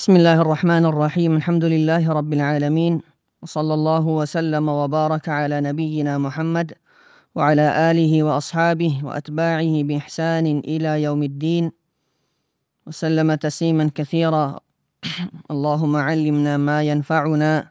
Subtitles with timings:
[0.00, 3.00] بسم الله الرحمن الرحيم الحمد لله رب العالمين
[3.42, 6.72] وصلى الله وسلم وبارك على نبينا محمد
[7.34, 11.72] وعلى آله وأصحابه وأتباعه بإحسان إلى يوم الدين
[12.86, 14.60] وسلم تسليما كثيرا
[15.50, 17.68] اللهم علمنا ما ينفعنا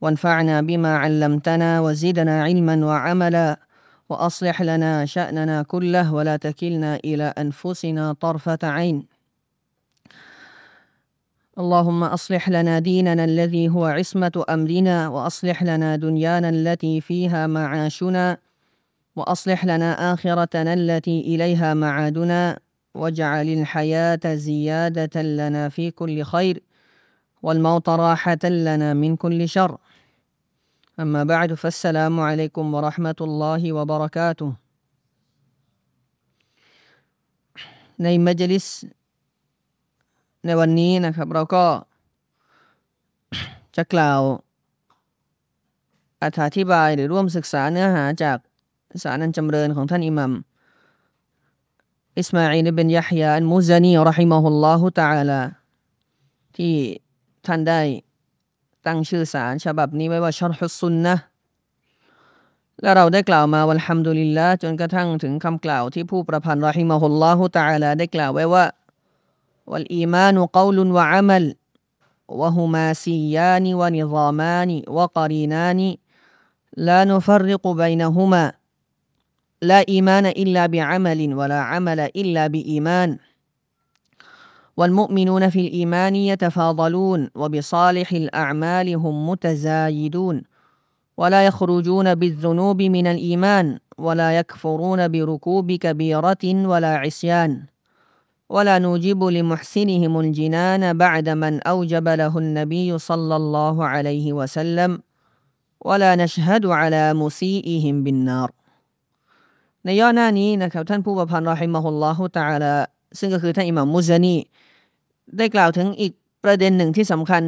[0.00, 3.60] وانفعنا بما علمتنا وزدنا علما وعملا
[4.08, 9.13] وأصلح لنا شأننا كله ولا تكلنا إلى أنفسنا طرفة عين
[11.59, 18.37] اللهم أصلح لنا ديننا الذي هو عصمة أمرنا وأصلح لنا دنيانا التي فيها معاشنا
[19.15, 22.59] وأصلح لنا آخرتنا التي إليها معادنا
[22.93, 26.63] واجعل الحياة زيادة لنا في كل خير
[27.43, 29.77] والموت راحة لنا من كل شر
[30.99, 34.53] أما بعد فالسلام عليكم ورحمة الله وبركاته
[38.03, 38.65] ในมัจลิส
[40.46, 41.64] ในวันนี้นะครับ เราก็
[43.76, 44.20] จะกล่าว
[46.22, 48.38] อธิบายหรือร่วมศึกษาเนื้อหาจาก
[49.02, 50.32] สารันจำเริญของท่านอิหมัม
[52.18, 55.40] อิสมาอีลเป็นยะฮยาอันมุซานีรหิมะฮุลลอฮุตะอาลา
[56.56, 56.74] ที่
[57.46, 57.80] ท่านได้
[58.86, 61.16] ตั้งชื่อสารฉบับนี้ไว้ว่าชรฮุสุนนะ
[62.82, 68.64] และเราได้กล่าวมาวันฮัมดุลิลละจนกระทั่งถึงคำกล่าวที่ผู้ประพันธ์รหิมะฮุลลอฮุตะอาลาได้กล่าวไว้ว่า
[69.66, 71.54] والإيمان قول وعمل
[72.28, 75.96] وهما سيان ونظامان وقرينان
[76.76, 78.52] لا نفرق بينهما.
[79.62, 83.18] لا إيمان إلا بعمل ولا عمل إلا بإيمان.
[84.76, 90.42] والمؤمنون في الإيمان يتفاضلون وبصالح الأعمال هم متزايدون.
[91.16, 97.73] ولا يخرجون بالذنوب من الإيمان ولا يكفرون بركوب كبيرة ولا عصيان.
[98.49, 104.91] ولا نوجب لمحسنهم الجنان بعد من أوجب له النبي صلى الله عليه وسلم
[105.81, 108.49] ولا نشهد على مسيئهم بالنار
[109.85, 112.73] ในย่อหน้านี้นะครับท่านผู้ประพันธ์รอฮิมะฮุลลอฮุตะอาลา
[113.19, 114.35] ซึ่งก็คือท่านอิหม่ามมุซานี
[115.37, 116.13] ได้กล่าวถึงอีก
[116.43, 117.43] ประเด็นหนึ่งที่สำคัญ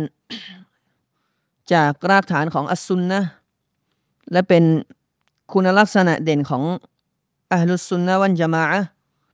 [1.74, 3.22] จากรากฐานของอัสซุนนะ
[4.32, 4.64] และเป็น
[5.54, 6.64] คุณลักษณะเด่นของ
[7.52, 8.64] อัลลุสซุนนะวันจามะ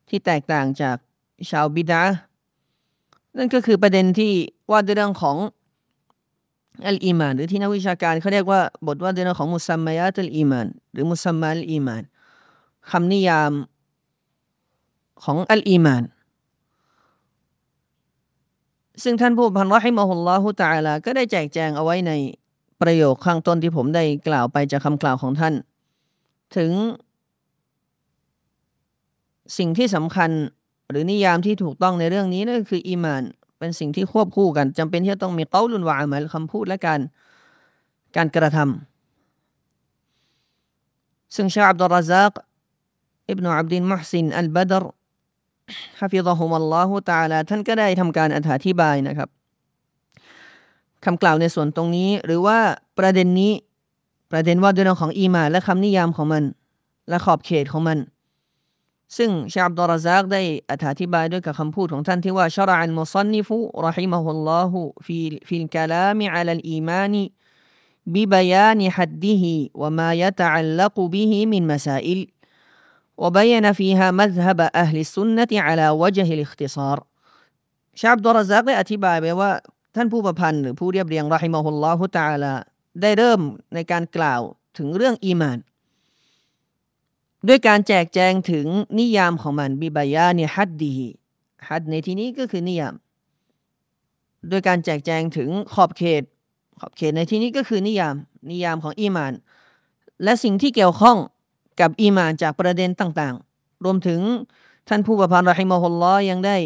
[0.09, 0.97] ที่แตกต่างจาก
[1.50, 2.02] ชาวบิดา
[3.36, 4.32] นั่นก็คือประเด็นที่
[4.70, 5.36] ว่าด้วยเรื่องของ
[6.86, 12.02] อัลอีมานหรือที่นักวิชาการเขาเรียกว่าบทว่าด้วยเรื่องของมุสัมมายาตุลอีมานหรือมุสัมมาลอีมาน
[12.90, 13.52] คำนิยาม
[15.24, 16.04] ของอัลอีมาน
[19.02, 22.12] ซึ่งท่านผู้พันรอฮิมะฮุลลอฮุตาลาก็ได้แจกแจงเอาไว้ใน
[22.80, 25.54] ประโยคข้างต้นที่ผมได้กล่าวไปจากคำกล่าวของท่าน
[26.56, 26.72] ถึง
[29.58, 30.30] สิ่งที่สำคัญ
[30.92, 33.22] หรือนิยามที่ถูกต้องในเรื่องนี้นั่นคืออีมาน
[33.58, 37.00] เป็นสิ่งที่ควบคู่กันจำเป็นที่จะต้องมีเกาลุนวะอามัลคำพูดและการ
[38.16, 42.32] การกระทำซึ่งชาอับดุลราซัก
[43.30, 44.84] อิบนุอับดินมุฮซินอัลบดร
[46.00, 49.28] ฮะฟิซะฮุมัลลอฮุตะอาลาท่านก็ได้ทำการอธิบายนะครับ
[51.04, 52.58] คำกล่าวในส่วนตรงนี้ หรือว่า
[52.98, 53.52] ประเด็นนี้
[54.32, 56.44] ประเด็นว่าด้วยเรื่องของอีมานและคำนิยามของมัน
[57.08, 57.98] และขอบเขตของมัน
[59.17, 60.41] ซึ่งชาอับดุลราซักได้
[60.89, 63.55] อธิบายด้วยกับคำพูดของท่านที่ว่าชรอัลมุซันนิฟุ
[63.87, 67.23] รหิมะฮุลลอฮุฟีฟิลกะลามิอัลอีมานี
[68.13, 69.43] ببيان حده
[69.81, 72.19] وما يتعلق به من مسائل
[73.17, 76.97] وبين فيها مذهب أهل السنة على وجه الاختصار
[78.01, 79.51] ชาอับดุลราซักได้อธิบายไปว่า
[79.95, 82.53] ท่านผู้ประพันธ์หรือผู้เรียบเรียงรอฮิมะฮุลลอฮุตะอาลา
[83.01, 83.41] ได้เริ่ม
[83.73, 84.41] ในการกล่าว
[84.77, 85.57] ถึงเรื่องอีมาน
[87.48, 88.66] ด้วยการแจกแจงถึง
[88.98, 90.94] นิยามของมันบิบายาเนีฮัดดี
[91.68, 92.94] ฮัดในที่นี้ก็คือนิยาม
[94.50, 96.22] ด้วยการแจกแจงถึงขอบเขต
[96.80, 98.14] ขอบเขตในที่นี้ก็คือนิยาม
[98.50, 99.32] นิยามของอีมาน
[100.22, 101.16] และสิ่งที่เกี่ยวข้อง
[101.80, 104.20] กับอีมานจากประเด็นต่างๆ รวมถึง
[104.88, 106.56] ท่านผู้ประพันธ์رحمه اللهยังได้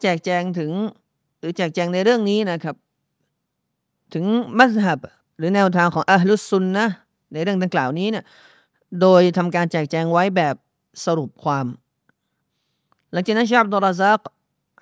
[0.00, 0.70] แจกแจงถึง
[1.38, 2.76] หรือแจกแจงในเรื่องนี้นะครับ
[4.14, 4.24] ถึง
[4.58, 5.00] มัสฮับ
[5.36, 6.86] หรือแนวทางของอะฮ์ลุสซุนนะ
[7.32, 8.24] ในเรื่องดังกล่าวนี้เนี่ย
[9.00, 10.54] โดยทำการแจกแจงไว้แบบ
[11.04, 11.66] สรุปความ
[13.12, 14.20] หลังจากนั้นชาบดุลราซัก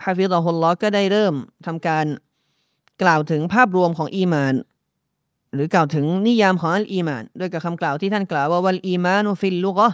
[0.04, 1.34] ฮะฟิซะฮุลลอฮ์ก็ได้เริ่ม
[1.66, 2.06] ทำการ
[3.02, 4.54] กล่าวถึงภาพรวมของอีมาน
[5.54, 9.88] หรือกล่าวถึงนิยามของอัลอีมานด้วยกับคำกล่าวที่ท่านกล่าวว่าوالإيمان في اللغة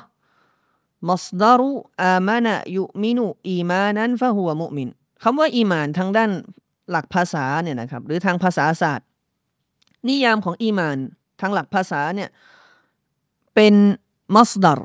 [1.08, 1.70] มัสดารุ
[2.02, 4.88] อามานะยุมินุอีมานั้นฟะฮัวมุมิน
[5.22, 6.30] คำว่าอีมานทางด้าน
[6.90, 9.06] หลักภาษาเนี่ยนะครับหรือทางภาษาศาสตร์
[10.08, 10.96] นิยามของอีมาน
[11.40, 12.28] ทางหลักภาษาเนี่ย
[13.54, 13.74] เป็น
[14.34, 14.80] มัสดาร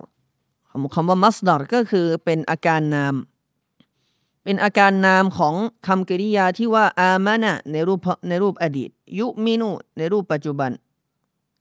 [0.93, 3.15] คำว่ามัสดารก็คือเป็นอาการนาม
[4.43, 5.55] เป็นอาการนามของ
[5.87, 7.99] คำกริยาที่ว่าอามานะในรูป
[8.29, 8.89] ในรูปอดีต
[9.19, 10.71] ยุมินุในรูปปัจจุบัน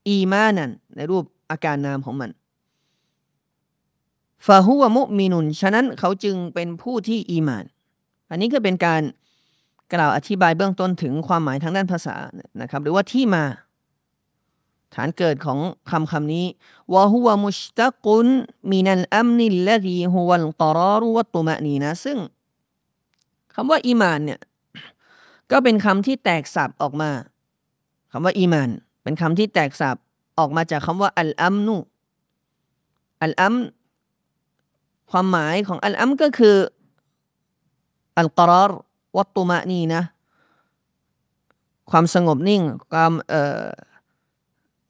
[0.08, 2.30] อีมานันในรูปอาการนามของมัน
[4.46, 7.64] ฟาฮุวมุมินุน ฉะนั้นเขาจึงเป็นผู้ที่อีมาน
[8.30, 9.02] อันนี้ก็เป็นการ
[9.94, 12.14] กล่าวอธิบายเบื้องต้นถึงความหมายทางด้านภาษา
[12.60, 13.44] นะครับ หรือว่าที่มา
[14.94, 15.58] ฐานเกิดของ
[15.90, 16.46] คำคำนี้
[16.94, 18.26] วะฮุวมุชตะกุน
[18.70, 22.18] มินัลอัมนิลละดีฮุวัลกอรารุวัตุมะนีนะซึ่ง
[23.54, 24.40] คำว่าอีมานเนี่ย
[25.50, 27.10] ก็เป็นคำที่แตกสับออกมา
[28.12, 28.70] คำว่าอีมาน
[29.02, 29.96] เป็นคำที่แตกสับ
[30.38, 31.76] ออกมาจากคำว่าอัลอัมนุ
[33.22, 33.54] อัลอัม
[35.10, 36.56] ความหมายของอัลอัมก็คือ
[38.18, 38.72] อัลกราร
[39.16, 40.02] วัตุมะนีนะ
[41.90, 43.64] ความสงบนิ่งความเอ่อ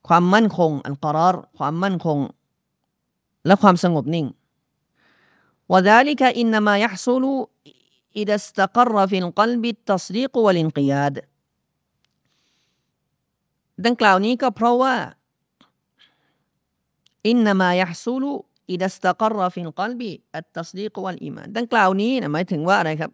[0.08, 2.18] ความมั่นคง อัลกรารความมั่นคง
[3.46, 4.26] และความสงบนิ่ง
[5.72, 7.24] وذلك إنما يحصل
[8.20, 11.14] إذا استقر في القلب التصديق والانقياد
[13.86, 14.94] ดังกล่าวนี้ก็เพราะว่า
[17.28, 18.32] อินนามายฮซูลุ
[18.70, 23.12] อิดัสตะกรฟิลกลบีอัตตัสดีกวัลอีมานดังกล่าวนี้นะหมายถึงว่าอะไรครับ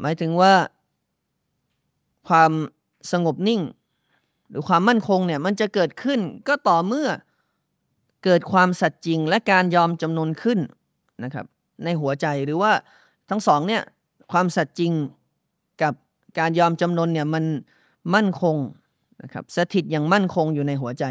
[0.00, 0.52] หมายถึงว่า
[2.28, 2.52] ความ
[3.12, 3.60] สงบนิ่ง
[4.49, 7.07] หรือความมั่นคงเนี่ยมันจะเกิดขึ้นก็ต่อเมื่อ
[8.23, 10.59] เกิดความสัตย์จริงและการยอมจำนนขึ้น
[11.23, 11.45] นะครับ
[11.83, 12.71] ในหัวใจหรือว่า
[13.29, 13.81] ทั้งสองเนี่ย
[14.31, 14.91] ความสัตย์จริง
[15.81, 15.93] กับ
[16.39, 17.43] การยอมจำนนเนี่ยมัน
[18.15, 18.57] มั่นคง
[19.23, 21.05] นะครับสถิตอย่างมั่นคงอยู่ในหัวใจ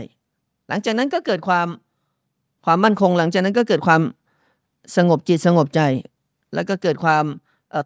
[0.68, 1.68] หลังจากนั้นก็เกิดความ
[2.64, 4.02] ความมั่นคง หลังจากนั้นก็เกิดความ
[4.96, 5.80] สงบจิตสงบใจ
[6.54, 7.24] แล้วก็เกิดความ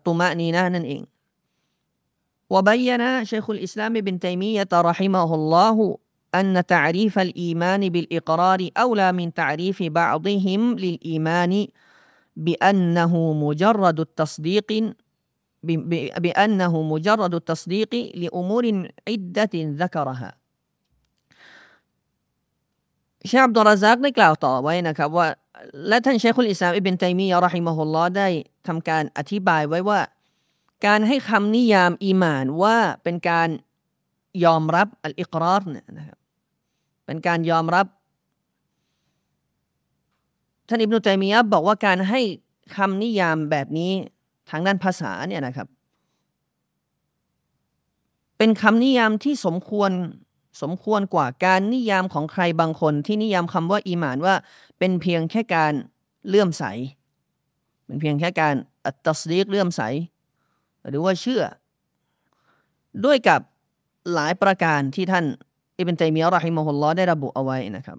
[0.04, 1.02] ตุมะนีนะนั่นเอง
[2.49, 5.97] وبين شيخ الإسلام ابن تيمية رحمه الله
[6.35, 11.67] أن تعريف الإيمان بالإقرار أولى من تعريف بعضهم للإيمان
[12.35, 14.93] بأنه مجرد التصديق
[16.23, 20.31] بأنه مجرد التصديق لأمور عدة ذكرها
[23.27, 25.27] เชคอับดุลราซักได้กล่าวต่อไว้นะครับว่า
[25.87, 28.27] และท่านเชคุลอิสลามอิบนตัยมียะรอฮิมะฮุลลอฮ์ได้
[28.67, 29.99] ทำการอธิบายไว้ว่า
[30.84, 33.48] การให้คำนิยามอีมานว่าเป็นการ
[34.44, 36.18] ยอมรับอัลอิกรารเนี่ยนะครับ
[37.06, 37.86] เป็นการยอมรับ
[40.68, 42.20] ท่านอิบนุตัยมียะบอกว่าการให้
[42.76, 43.92] คำนิยามแบบนี้
[44.50, 45.68] ทางด้านภาษาเนี่ยนะครับ
[48.38, 49.90] เป็นคำนิยามที่สมควร
[50.62, 54.34] สมควรกว่าการนิยามของใครบางคน ที่นิยามคำว่าอีมานว่า
[54.78, 55.72] เป็นเพียงแค่การ
[56.28, 56.64] เลื่อมใส
[57.86, 59.82] เป็นเพียงแค่การالتصديقเลื่อมใส
[60.88, 61.42] หรือว่าเชื่อ
[63.04, 63.40] ด้วยกับ
[64.14, 65.24] หลายประการที่ท่าน
[65.78, 67.98] อิบนตัยมียะرحمه اللهได้ระบุเอาไว้นะครับ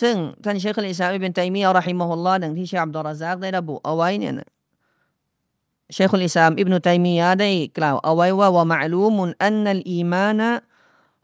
[0.00, 0.14] ซึ่ง
[0.44, 4.32] ท่านเชคอัลอิสลามอิบนตัยมียะرحمه اللهดังที่เชคอับดุลราซักได้ระบุเอาไว้เนี่ย
[5.92, 10.50] เชคอัลอิสลามอิบนุตัยมียะได้กล่าวเอาไว้ว่าومعلوم أن الإيمان هو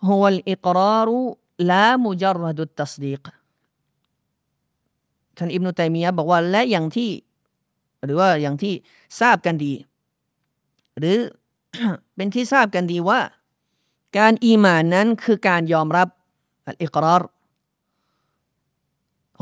[0.06, 3.24] الإقرار لا مجرد التصديق
[5.36, 7.10] ท่านอิบนุตัยมียะบอกว่าและอย่างที่
[8.04, 8.74] หรือว่าอย่างที่
[9.20, 9.72] ทราบกันดี
[10.98, 11.18] หรือ
[12.16, 13.20] เป็นที่ทราบกันดีว่า
[14.18, 16.08] การอีมานนั้นคือการยอมรับ
[16.66, 17.22] อัลอิกราร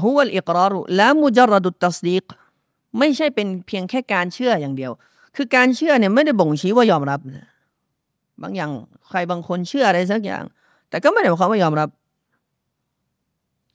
[0.03, 2.25] ฮุวัลอิกรารุละมุจรดุตตัสดีก
[2.99, 4.93] ไม่ใช่เป็นเพียงแค่การเชื่ออย่างเดียว
[5.37, 7.49] คือการเชื่อเนี่ยไม่ได้บ่งชี้ว่ายอมรับนะ
[8.43, 8.71] บางอย่าง
[9.09, 10.45] ใครบางคนเชื่ออะไรสักอย่าง
[10.89, 11.89] แต่ก็ไม่ได้หมายความว่ายอมรับ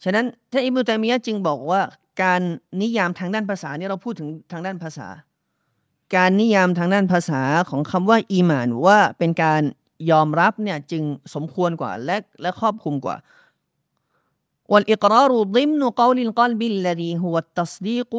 [0.03, 1.81] ฉะนั้นท่านอิบนุตัยมียะจึงบอกว่า
[2.23, 2.41] การ
[2.81, 5.07] นิยามทางด้านภาษาเนี่ยเราพูดถึงทางด้านภาษา
[6.16, 9.62] การนิยามทางด้านภาษาของคำว่าอีหมานว่าเป็นการ
[10.10, 13.16] ยอมรับเนี่ยจึงสมควรกว่าและและครอบคลุมกว่า
[14.72, 18.12] والإقرار ضمن قول القلب الذي هو التصديق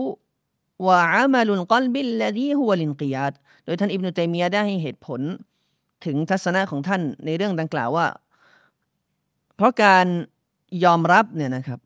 [0.86, 3.34] وعمل القلب الذي هو الانقياد
[3.65, 5.22] โดยท่านอิบนุตัยมียะได้ให้เหตุผล
[6.05, 8.08] ถึงทัศนะของท่านในเรื่องดังกล่าวว่า
[9.55, 10.05] เพราะการ
[10.84, 11.79] ยอมรับเนี่ยนะครับ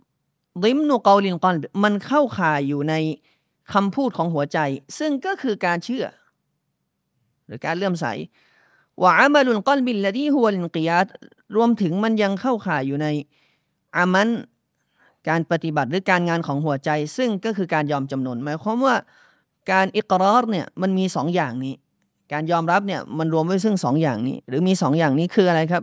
[0.64, 2.94] ดิมนุกอลินกอนมันเข้าข่ายอยู่ใน
[3.73, 4.59] คำพูดของหัวใจ
[4.99, 6.05] ซึ่งก็คือการเชื่อ
[7.47, 8.07] หรือการเลื่อมใส
[9.03, 11.07] ว่าอามาลุนกอลบิลละที่หัวลินกิยาต
[11.57, 13.07] รวมถึงมันยังเข้าข่ายอยู่ใน
[13.97, 14.29] อามัน
[15.29, 18.95] การปฏิบัติหรือการงานของหัวใจ ซึ่งก็คือการยอมจำนนหมายความว่า
[19.73, 21.75] การอิกรอรเนี่ยมันมีสองอย่างนี้
[22.33, 25.83] การยอมรับเนี่ยมันรวมไว้ซึ่งสองอย่างนี้ หรือมีสองอย่างนี้คืออะไรครับ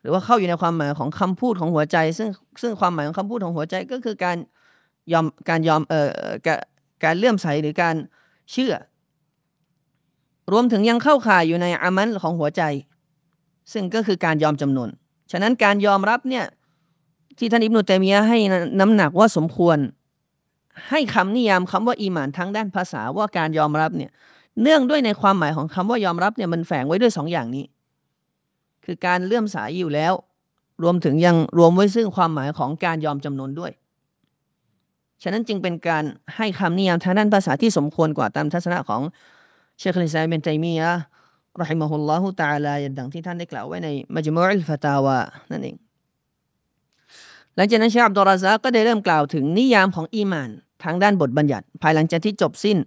[0.00, 2.28] หรือว่าเข้าอยู่ในความหมายของคำพูดของหัวใจ ซึ่ง
[2.62, 4.36] ซึ่งความหมายของคำพูดของหัวใจก็คือการ
[5.12, 6.08] ยอมการยอมเอ่อ
[7.04, 7.94] การเลื่อมใสหรือการ
[8.52, 8.74] เชื่อ
[10.52, 12.62] รวมถึงยังเข้าข่ายอยู่ในอามันของหัวใจ
[13.72, 14.88] ซึ่งก็คือการยอมจำนวน
[15.30, 16.44] ฉะนั้นการยอมรับเนี่ย
[17.38, 18.38] ที่ท่านอิบนุตัยมียะให้
[18.80, 19.78] น้ำหนักว่าสมควร
[20.88, 24.10] ให้คำนิยามคำว่าอีหมานทั้งด้านภาษาว่าการยอมรับเนี่ย
[24.62, 27.64] เนื่องด้วยในความหมายของคำว่ายอมรับเนี่ยมันแฝงไว้ด้วยสองอย่างนี้
[28.84, 30.12] คือการเลื่อมสายอยู่แล้ว
[30.82, 33.72] รวมถึงยังรวมไว้ซึ่งความหมายของการยอมจำนนด้วย
[35.26, 36.04] ฉะนั้นจึงเป็นการ
[36.36, 39.00] ให้คำนิยามทางด้านภาษาที่สมควรกว่าตามทัศนะของ
[39.78, 40.90] เชคลิซายเบนไตมียะ
[41.60, 45.18] รหิมะฮุลลอฮุตาลาอย่างดังที่ท่านได้กล่าวไว้ในมัจมุอัลฟะตาวา
[45.50, 45.76] นั่นเอง
[47.56, 50.50] หลังจากนั้นเชคอับดุลราซาก็ได้เริ่มกล่าวถึงนิยามของอีมาน
[50.84, 52.78] ทางด้านบทบัญญัติ ภายหลังจากที่จบสิ้น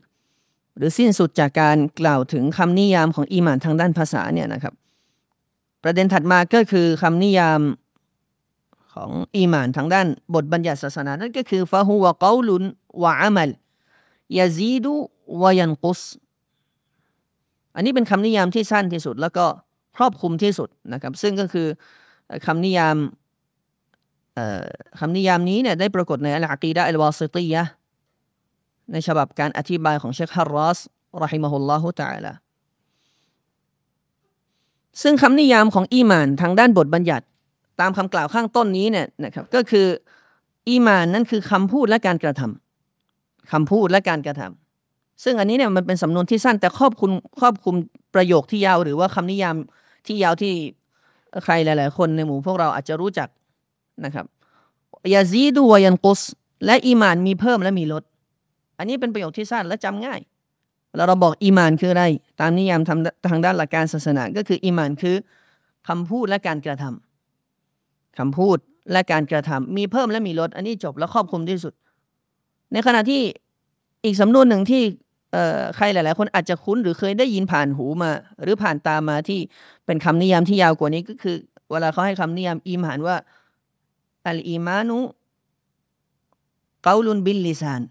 [0.77, 4.73] หรือสิ้นสุดจากการกล่าวถึงคำนิยามของอีมานทางด้านภาษาเนี่ยนะครับ
[5.83, 7.59] ประเด็นถัดมาก็คือคำนิยาม
[8.97, 12.63] ของอีมานทางด้านบทบัญญัติศาสนานั่นก็คือฟะฮุวะกอลุน
[13.03, 13.49] วะอามัล
[14.37, 14.93] ยาซีดู
[15.41, 16.01] วะยันกุส
[17.75, 19.45] อันนี้เป็นคำนิยามที่สั้นที่สุด แล้วก็
[19.97, 21.67] ครอบคลุมที่สุดนะครับ ซึ่งก็คือ
[22.45, 22.97] คำนิยาม
[24.99, 27.63] คำนิยามนี้เนี่ยได้ปรากฏในอัลอากีดะอัลวาซิตียะ
[28.91, 30.79] ในฉบับการอธิบายของเชคฮารรอส
[31.23, 32.33] รอฮิมะฮุลลอฮุตะละ
[35.01, 37.25] ซึ่งคำนิยามของอีมานทางด้านบทบัญญัติ
[37.79, 39.87] ตามคำกล่าวข้างต้นนี้เนี่ยนะครับก็คือ
[40.69, 47.75] อีมานนั่นคือคำพูดและการกระทำคำพูดและการกระทำซึ่งอันนี้เนี่ยมันเป็นสำนวนที่สั้นแต่ครอบคุมครอบคลุม
[48.15, 49.55] ประโยคที่ยาว หรือว่าคำนิยาม
[50.05, 50.53] ที่ยาวที่
[51.43, 53.29] ใครหลาย ๆ คนในหมู่พวกเราอาจจะรู้จัก
[54.05, 54.25] นะครับ
[55.13, 56.21] ยาซีดูวยันกุส
[56.65, 58.03] และอีมานมีเพิ่มและมีลด
[58.77, 60.19] อันนี้เป็นประโยคที่สั้นและจำง่าย
[60.95, 62.05] แล้วเราบอกอีมานคืออะไร
[62.39, 62.81] ตามนิยาม
[63.27, 65.15] ทางด้านหลักการศาสนาก็คืออีมานคือ
[65.87, 67.06] คำพูดและการกระทำ
[68.17, 68.57] คำพูด
[68.91, 71.73] และการกระทำมีเพิ่มและมีลด อันนี้จบและครอบคลุมที่สุด
[72.73, 73.21] ในขณะที่
[74.05, 74.83] อีกสำนวนหนึ่งที่
[75.75, 78.11] ใครหลาย ๆ คนอาจจะคุ้นหรือเคยได้ยินผ่านหูมา
[78.43, 79.39] หรือผ่านตามาที่
[79.85, 81.35] เป็นคำนิยามที่ยาวกว่านี้ก็คือ
[81.69, 83.17] เวลาเขาให้คำนิยามอีมานว่า
[84.27, 87.81] الإيمان قول باللسان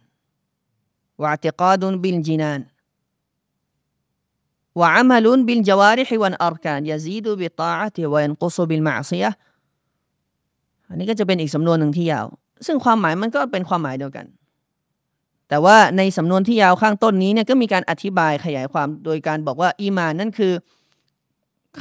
[1.22, 2.60] واعتقاد بالجنان
[4.80, 9.30] وعمل بالجوارح والأركان يزيد بالطاعة وينقص بالمعصية
[10.88, 12.26] อันนี้ก็จะเป็นอีกสำนวนหนึ่งที่ยาว
[12.66, 14.26] ซึ่งความหมายมันก็เป็นความหมายเดียวกัน
[15.48, 20.52] แต่ว่าในสำนวนที่ยาวข้างต้นนี้เนี่ยก็มีการอธิบายขยายความโดยการบอกว่าอีมานนั่นคือ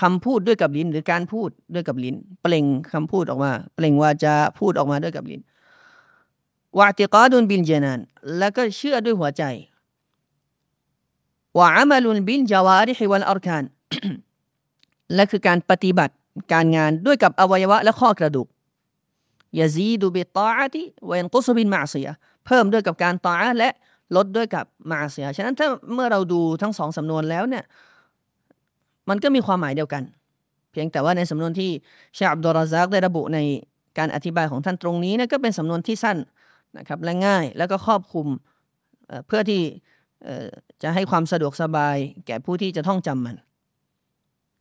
[0.01, 5.41] คำพูดด้วยกับลิ้น หรือการพูดด้วยกับลิ้น เปล่งคำพูดออกมา เปล่งวาจาพูดออกมาด้วยกับลิ้น
[6.79, 7.99] วาติกาดุนบินเจนาน
[8.37, 9.43] แล้วก็เชื่อด้วยหัวใจ
[11.57, 13.63] วะอามัลุนบินจาวาริฮิวัลอัรคาน
[15.13, 16.13] และคือการปฏิบัติ
[16.53, 18.47] การงานด้วยกับอวัยวะและข้อกระดูก
[19.59, 22.09] ยาซีดูบิตาอติวยันกุสบินมาเสีย
[22.45, 23.69] เพิ่มด้วยกับการตาและ
[24.15, 27.63] ลดด้วยกับมาเสีย ฉะนั้นถ้าเมื่อเราดูทั้งสองสำนวนแล้วเนี่ย
[29.09, 30.03] มันก็มีความหมายเดียวกัน
[30.71, 31.71] เพียงแต่ว่าในสำนวนที่
[32.17, 33.39] เชคอับดุลราซักได้ระบุใน
[33.97, 36.17] การอธิบายของท่านตรงนี้นะก็เป็นสำนวนที่สั้น
[36.77, 38.27] นะครับและง่ายแล้วก็ครอบคลุม
[39.27, 39.61] เพื่อที่
[40.83, 41.97] จะให้ความสะดวกสบาย
[42.27, 43.35] แก่ผู้ที่จะท่องจำมัน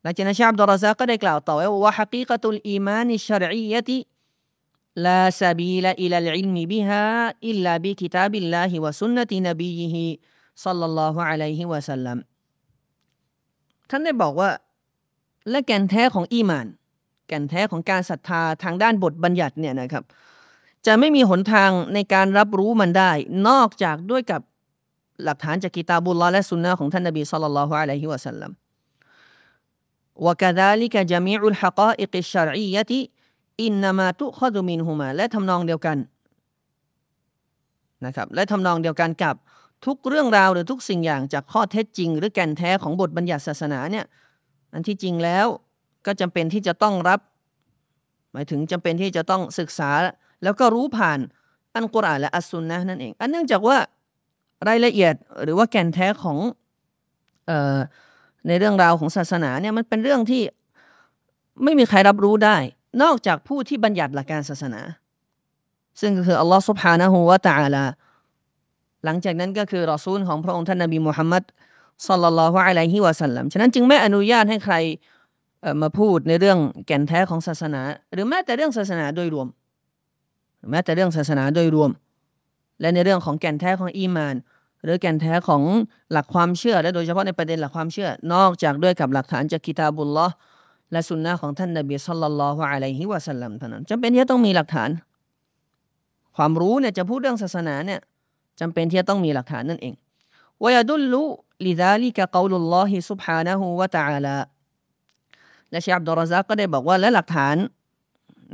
[0.03, 4.14] หลังจากนั้นเชคอับดุลราซักก็ได้กล่าวต่อว่าحقيقة الإيمان الشرعية لا سبيل إلى العلم بها إلا بكتاب الله وسنة
[4.94, 5.10] น
[9.60, 10.06] บีฮิ
[10.64, 12.18] สัลลัลลอฮุอะลัยฮิวะสัลลัม
[13.90, 14.50] ท่านได้บอกว่า
[15.50, 16.68] และแก่นแท้ของอีมาน
[17.28, 20.04] แก่นแท้ของการศรัทธาทางด้านบทบัญญัติเนี่ยนะครับ
[20.86, 23.12] จะไม่มีหนทางในการรับรู้มันได้
[23.48, 24.42] นอกจากด้วยกับ
[25.24, 28.52] หลักฐานจากกิตาบุลลอฮ์และสุนนะของท่านนบีสัลลัลลอฮุอะลัยฮิวะสัลลัม
[30.26, 32.92] وكذلك جميع الحقائق الشرعية
[33.61, 35.97] อินนามาตุข้อดูมินหูมา และทำนองเดียวกัน
[38.07, 39.35] นะครับและทำนองเดียวกันกับ
[39.87, 44.05] ทุกเรื่องราวหรือทุกสิ่งอย่างจากข้อเท็จจริง หรือแก่นแท้ของบทบัญญัติศาสนาเนี่ย
[44.73, 45.47] อันที่จริงแล้ว
[46.07, 47.21] ก็จำเป็นที่จะต้องรับ
[48.33, 49.91] หมายถึงจำเป็นที่จะต้องศึกษา
[50.43, 51.19] แล้วก็รู้ผ่าน
[51.75, 53.77] อันกุรอานและอัสซุนนะนั่นเอง อันเนื่องจากว่า
[54.69, 56.39] รายละเอียดหรือว่าแก่นแท้ของ
[58.49, 60.43] ในเรื่องราวของศาสนาเนี่ยมันเป็นเรื่องที่
[61.65, 62.57] ไม่มีใครรับรู้ได้
[63.03, 64.81] นอกจากผู้ที่บัญญัติหลักการศาสนา
[66.01, 67.85] ซึ่งก็คืออัลลอฮ์สุบฮานะฮูวะตะอาลา
[69.05, 71.43] หลังจากนั้นก็คือรอซูลของพระองค์ท่านนบีมุฮัมมัด
[72.09, 74.75] สัลลัลลอฮุอะลัยฮิวะสัลลัมฉะนั้นจึงไม่อนุญาตให้ใคร
[75.83, 77.81] มาพูดในเรื่องแก่นแท้ของศาสนา
[78.13, 79.49] หรือแม้แต่เรื่องศาสนาโดยรวม
[80.71, 81.91] แม้แต่เรื่องศาสนาโดยรวม
[82.81, 84.35] และในเรื่องของแก่นแท้ของอีมาน
[84.85, 85.63] หรือแก่นแท้ของ
[86.13, 90.27] หลักความเชื่อ และโดยเฉพาะในประเด็นหลักความเชื่อ นอกจากด้วยกับหลักฐานจากกิตาบุลลอ
[90.95, 94.91] และสุนนะของท่านนบีสัลลัลลอฮุอะลัยฮิวะสัลลัมเท่านั้นจำเป็นที่จะต้องมีหลักฐาน
[96.37, 98.01] ความรู้เนี่ยจะพูดเรื่องศาสนาเนี่ย
[98.61, 99.95] จำเป็นที่จะต้องมีหลักฐานนั่นเอง
[100.65, 101.23] วยดุลลุ
[101.67, 104.37] ลิดาลิกะกาลุลลอฮิซุบฮานะฮูวะตะอาลา
[105.71, 107.57] และเชอับดุลรซักก็ได้บอกว่าและหลักฐาน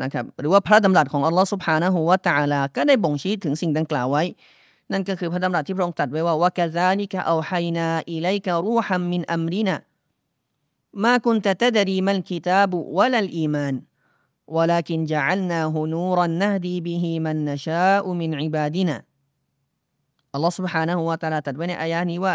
[0.03, 4.25] นะครับหรือว่าพระดำรัสของอัลลอฮ์ซุบฮานะฮูวะตะอาลาก็ได้บ่งชี้ถึงสิ่งดังกล่าวไว้
[4.93, 9.77] นั่นก็คือพระดำรัสที่พระองค์ตรัสไว้ว่าวะกะซาลิกะเอาไฮนาอิไลกะรูฮัมมินอัมรินา
[11.26, 13.76] คุนตะตะดรีมัลกิตาบุวะลัลอีมาน
[14.48, 18.98] ولكن جعلناه نورا نهدي به من نشاء من عبادنا
[20.34, 22.34] อัลลอฮ์ سبحانه และ تعالى ตรัสไว้ในอายะนี้ว่า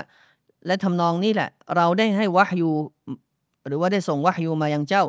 [0.67, 2.71] และทำนองนี้แหละ เราได้ให้วะฮยู
[3.67, 5.05] หรือว่าได้ส่งวะฮยูมายังเจ้า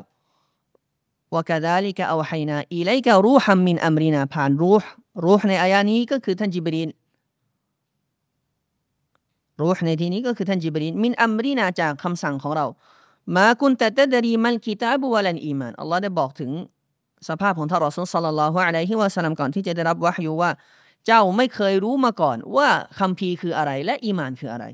[1.33, 4.91] วกาดาลิกะเอาไฮนาอีไลกะรูฮัมมินอัมรินาผ่านรูห์
[5.25, 6.89] รูห์ในอายะนี้ก็คือท่านจิบรีน
[9.61, 12.65] รูห์ในที่นี้ก็คือท่านจิบรีนมินอัมรินาจากคำสั่งของเรา
[13.34, 16.50] มากุนแต่ตดรีมันกิตาบุวลันอีมานอัลลอฮ์ได้บอกถึง
[17.28, 20.50] สภาพของท่านรอซูลสัลลัลลอฮุอะลัยฮิวะสัลลัมก่อนที่จะได้รับวะฮยูว่า
[21.06, 22.68] เจ้าไม่เคยรู้มาก่อนว่า
[22.98, 24.66] คัมภีร์คืออะไร และอีมานคืออะไร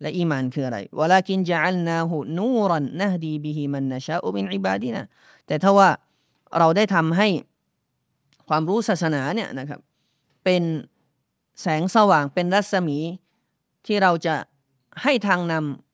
[0.00, 5.02] และอีมานคืออะไรวลากินจัลนาหูนูรันนะดีบิฮิมันนะชาอุบินอิบาดีนะ
[5.46, 5.88] แต่ถ้าว่า
[6.58, 7.28] เราได้ทำให้
[8.48, 9.80] ความรู้ศาสนาเนี่ยนะครับ
[10.44, 10.62] เป็น
[11.60, 12.98] แสงสว่างเป็นรัศมี
[13.86, 14.34] ที่เราจะ
[15.02, 15.91] ให้ทางนำ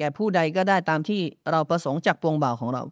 [0.00, 2.82] แก่ผู้ใดก็ได้ตามที่เราประสงค์จากปวงบ่าวของเรา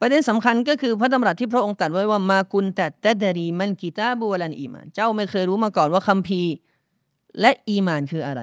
[0.00, 6.50] ประเด็นสำคัญก็คือพระดำรัสที่พระองค์ตรัสไว้ว่ามากุนแต่แต่ดรีมันกิตาบุวลันอีมาน เจ้าไม่เคยรู้มาก่อนว่าคัมภีร์
[7.40, 8.42] และอีมานคืออะไร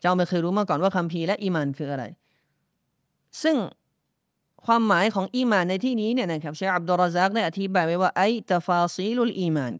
[0.00, 2.04] เจ้าไม่เคยรู้มาก่อนว่าคัมภีร์และอีมานคืออะไร
[3.42, 3.56] ซึ่ง
[4.66, 9.72] ความหมายของอีมานในที่นี้เนี่ยนะครับเชคอับดุลราซักได้อธิบายไว้ว่าไอتفاصيل الإيمان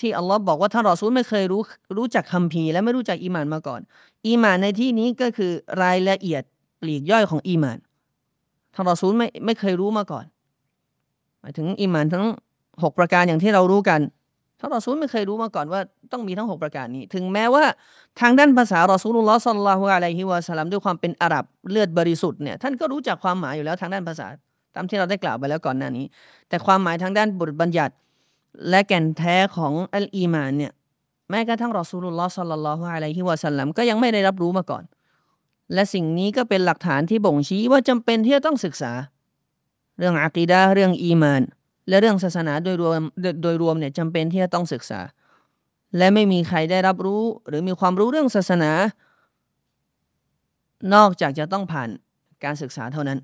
[0.00, 1.62] ที่อัลลอฮ์บอกว่าท่านรอซูลไม่เคยรู้
[1.96, 3.80] รู้จักคัมภีร์และไม่รู้จักอีมานมาก่อน
[4.26, 5.52] อีมานในที่นี้ก็คือ
[5.82, 6.42] รายละเอียด
[6.80, 7.78] ปลีกย่อยของอีมาน
[8.74, 10.24] ท่านรอซูลไม่ไม่เคยรู้มาก่อน
[11.40, 12.24] หมายถึงอีมานทั้ง
[12.82, 14.00] หกประการอย่างที่เรารู้กัน
[14.60, 15.80] ท่านรอซูลไม่เคยรู้มาก่อนว่า
[16.12, 17.64] ต้องมีทั้งหกประการนี้ ถึงแม้ว่า
[18.20, 24.26] ทางด้านภาษารอซูลุลลอฮ์ صلى الله عليه وسلمด้วยความเป็นอาหรับเลือดบริสุทธิ์เนี่ยท่านก็รู้จักความหมายอยู่แล้วทางด้านภาษา
[24.74, 26.04] ตามที่เราได้กล่าวไปแล้วก่อนหน้านี้
[26.48, 27.94] แต่ความหมายทางด้านบทบัญญัติ
[28.68, 30.72] และแก่นแท้ของอัลอีมานเนี่ย
[31.30, 34.84] แม้กระทั่งรอซูลุลลอฮ์สัลลัลลอฮุอะลัยฮิวะสัลลัมก็ยังไม่ได้รับรู้มาก่อน
[35.74, 38.92] และสิ่งนี้ก็เป็นหลักฐานที่บ่งชี้ว่าจำเป็นที่จะต้องศึกษา
[39.98, 41.42] เรื่องอะกีดะเรื่องอีมาน
[41.88, 43.02] และเรื่องศาสนาโดยรวม
[43.42, 45.00] โดยรวมเนี่ยจำเป็นที่จะต้องศึกษา
[45.96, 48.72] และไม่มีใครได้รับรู้ หรือมีความรู้เรื่องศาสนา
[50.94, 51.88] นอกจากจะต้องผ่าน
[52.44, 53.18] การศึกษาเท่านั้น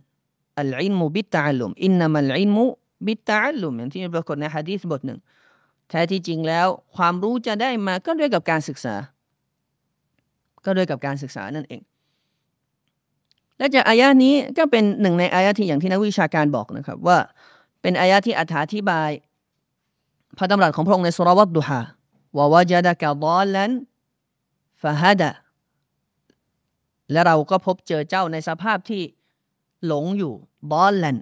[0.60, 2.64] อัลอินมุบิตตะลุมอินนามัลอินมุ
[3.06, 5.18] บิตาลุมอย่างที่ปรากฏในฮะดีษบทหนึ่ง
[5.88, 6.66] แท้ที่จริงแล้ว
[6.96, 8.94] ความรู้จะได้มาก็ด้วยกับการศึกษา
[10.64, 11.82] ก็ด้วยกับการศึกษานั่นเอง
[13.58, 17.18] และจากอายะนี้ก็เป็นหนึ่งในอายะที่อย่างที่นักวิชาการบอกนะครับว่า
[17.82, 18.42] เป็นอายะที่อ
[18.74, 19.10] ธิบาย
[20.38, 21.80] พระดำรัสของพระองค์ในสุรวัตดุฮา
[22.36, 23.70] ว่าวาจดะกะบอลัน
[24.82, 25.30] ฟะฮัดะ
[27.12, 29.02] และเราก็พบเจอเจ้าในสภาพที่
[29.86, 30.32] หลงอยู่
[30.70, 31.18] บอลลัน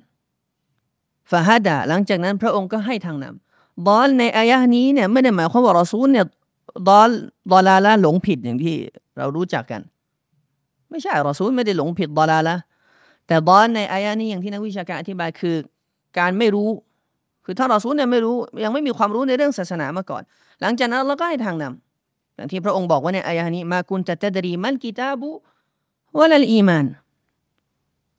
[1.31, 3.50] ฟาฮดะหลังจากนั้นพระองค์ก็ให้ทางนำ
[3.87, 6.27] ดอลในอายะนี้เนี่ยไม่ได้หมายความว่ารอซูลเนี่ย
[6.89, 7.11] ดอล
[7.51, 8.75] ดอลาละหลงผิดอย่างที่
[9.19, 9.81] เรารู้จักกัน
[10.91, 12.57] ไม่ใช่รอซูลไม่ได้หลงผิดดอลาละ
[13.27, 15.57] แต่ดอลในอายะนี้อย่างที่นักวิชาการอธิบายคือ
[16.19, 16.69] การไม่รู้
[17.45, 20.23] คือถ้ารอซูลเนี่ยไม่รู้ยังไม่มีความรู้ในเรื่องศาสนามาก่อน
[20.61, 25.31] หลังจากนั้นเราก็ให้ทางนำอย่างที่พระองค์บอกว่าในอายะนี้มากุนจะตดรีมันกิตาบุ
[26.19, 26.87] วะลลอีมาน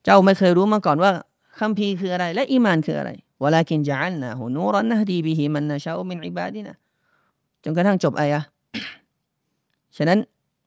[0.03, 1.11] เจ้าไม่เคยรู้มาก่อนว่า
[1.59, 3.11] คัมภีร์คืออะไร และอีมานคืออะไร
[3.43, 6.75] วลากินจัลนะหูนูรันนะดีบิฮิมันนะชาอุมินอิบาดินะ
[7.63, 8.41] จนกระทั่งจบอายะ
[9.97, 10.19] ฉะนั้น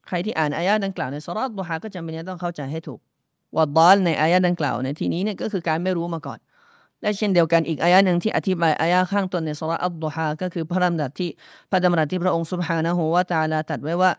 [0.07, 3.01] ใครที่อ่านอายะดังกล่าวในสุรัตบุฮาก็จำเป็นต้องเข้าใจให้ถูก
[3.57, 6.39] ว่าดอลในอายะดังกล่าวในที่นี้เนี่ยก็คือการไม่รู้มาก่อน
[7.01, 11.31] และเช่นเดียวกันอีกอายะหนึ่งที่อธิบายอายะข้างต้นในสุรัตอัลดุฮาก็คือพระดำรัสที่
[11.71, 14.11] พระดำรัสที่พระองค์สุบฮานะฮูวะตาลาตัดไว้ว่า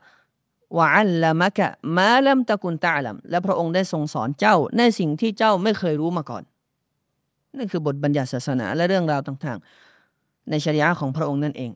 [0.78, 6.44] วะอัลละมะกะมาลัมตะกุนตาลัมและพระองค์ได้ทรงสอนเจ้าในสิ่งที่เจ้าไม่เคยรู้มาก่อน
[7.58, 11.72] นั่นคือบทบัญญัติศาสนาและเรื่องราวต่างๆ ในชริยะของพระองค์นั่นเอง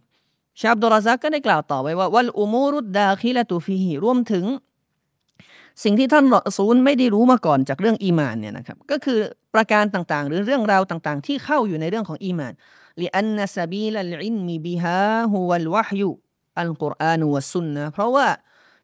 [0.59, 4.45] ชาบดุลซักก็ได้กล่าวต่อไว้ว่าวัลอุมูรุดดาคิละตูฟิฮีรวมถึง
[5.83, 9.19] สิ่งที่ท่านรอซูลไม่ได้รู้มาก่อนจากเรื่องอีมานเนี่ยนะครับก็คือ
[9.53, 12.53] ประการต่างๆ หรือเรื่องราวต่างๆ ที่เข้าอยู่ในเรื่องของอีมาน
[13.01, 16.11] ลิอันนัสบีลลอินมีบิฮาฮุวัลวะฮยุ
[16.59, 18.27] อัลกุรอานุวัสุนนะเพราะว่า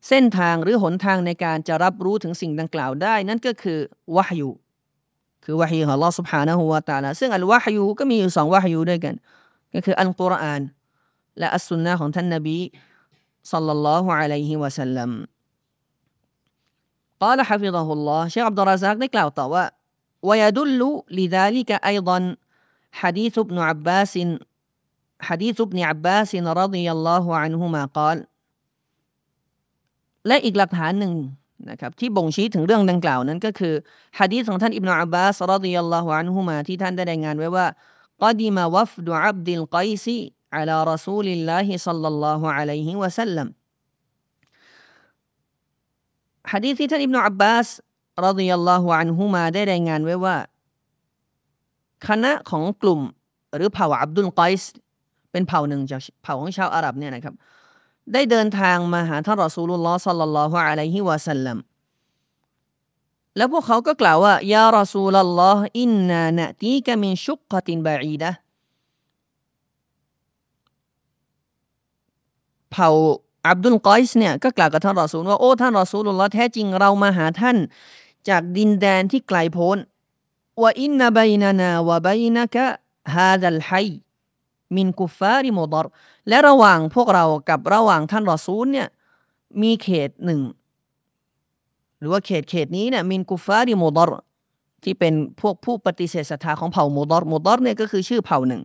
[0.08, 3.80] เส้นทางหรือหนทางในการจะรับรู้ถึงสิ่งดังกล่าวได้ นั่นก็คือ
[4.16, 4.50] วะฮยุ
[5.45, 9.15] คือวะฮีของ Allah سبحانه และ تعالى ซึ่งอัลวะฮยูก็มีอยู่สองวะฮยูด้วยกัน
[9.75, 10.63] ก็คืออัลกุรอาน
[11.39, 12.59] และอัสสุนนะของท่านนบี
[13.53, 15.11] สัลลัลลอฮุอะลัยฮิวะสัลลัม
[17.23, 19.65] قال حفظه الله เชคอับดุลราซักได้กล่าวต่อว่า
[20.29, 20.81] ويدل
[21.19, 22.19] لذلك أيضا
[23.01, 24.15] حديث ابن عباس
[25.29, 28.19] حديث ابن عباس رضي الله عنهما قال
[30.27, 31.13] และอีกหลักฐานหนึ่ง
[31.70, 33.74] นะครับที่บ่งชี้ถึงเรื่องดังกล่าวนั้นก็คือ
[34.20, 37.66] ฮะดีษของท่านอิบนาอับบาสرضي الله عنهماที่ท่านได้รายงานไว้ว่า
[38.24, 43.48] قدم وفد عبد القيس على رسول الله صلى الله عليه وسلم
[46.52, 47.68] ฮะดีษที่ท่านอิบนาอับบาส
[48.26, 50.36] รดิยัลลอฮุอันฮุมาได้รายงานไว้ว่า
[52.08, 53.02] คณะของกลุ่ม
[53.56, 54.72] หรือเผ่าอับดุลกัยส์
[55.32, 57.36] เป็นเผ่าหนึ่งจากเผ่าของชาวอาหรับเนี่ยนะครับ
[58.14, 61.58] ได้เดินทางมาหาท่านรอซูลุลลอฮ์สัลลัลลอฮุอะลัยฮิวะสัลลัม
[63.38, 68.32] แล้วพวกเขาก็กล่าวว่ายารอซูลัลลอฮ์อินนานะตีกะมินชุกกะตินบะอีดะ
[72.72, 72.90] เผ่า
[73.48, 77.58] อับดุลกอยส์เนี่ยก็กล่าวกับท่านรอซูลว่าโอ้ท่านรอซูลุลลอฮ์แท้จริงเรามาหาท่าน
[78.30, 79.78] จากดินแดนที่ไกลโพ้น
[80.62, 82.66] ว่าอินนาบัยนานาวะบัยนะกะ
[83.16, 83.72] ฮาดัลไฮ
[84.76, 85.88] มินกุฟาริโมุดร
[86.28, 88.88] และระหว่างพวกเรากับระหว่างท่านรอซูลเนี่ย
[89.62, 90.42] มีเขตหนึ่ง
[92.00, 94.12] หรือว่าเขตเขตนี้เนี่ยมินกุฟาริโมุดร
[94.84, 98.62] ที่เป็นพวกผู้ปฏิเสธศรัทธาของเผ่าโมุดรมุดรเนี่ยก็คือชื่อเผ่าหนึ่ง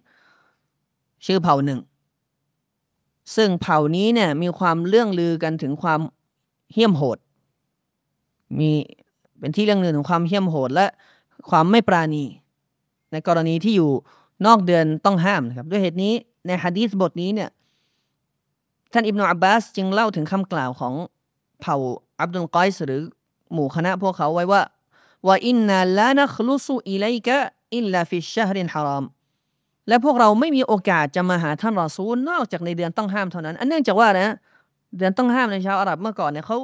[1.27, 1.81] ชื่อเผ่าหนึ่ง
[3.37, 6.01] ซึ่งเผ่านี้เนี่ยมีความเรื่องลือกันถึงความ
[6.73, 7.19] เหี้ยมโหด
[8.59, 8.71] มี
[9.39, 10.87] เป็นที่เรื่องลือถึงความเหี้ยมโหดและ
[11.51, 12.25] ความไม่ปราณี
[13.13, 13.91] ในกรณีที่อยู่
[14.47, 16.15] นอกเดือนต้องห้ามนะครับ ด้วยเหตุนี้
[16.47, 17.51] ในฮะดีษบทนี้เนี่ย
[18.93, 20.95] ท่านอิบนาอับบาสจึงเล่าถึงคำกล่าวของ
[21.61, 21.77] เผ่า
[22.21, 23.03] อับดุลกอยสหรือ
[23.53, 24.63] หมู่คณะพวกเขาไว้ว่า
[25.27, 27.37] ว่าอินนาลานัคลุสุอิเลกะ
[27.75, 29.05] إلا في الشهر الحرام
[29.89, 34.35] และพวกเราไม่มีโอกาสจะมาหาท่านรอซูลนอกจากในเดือนต้องห้ามเท่านั้น อันเนื่องจากว่านะ
[34.97, 36.59] เดือนต้องห้ามในชาวอาหรับเมื่อก่อนเนี่ยเขา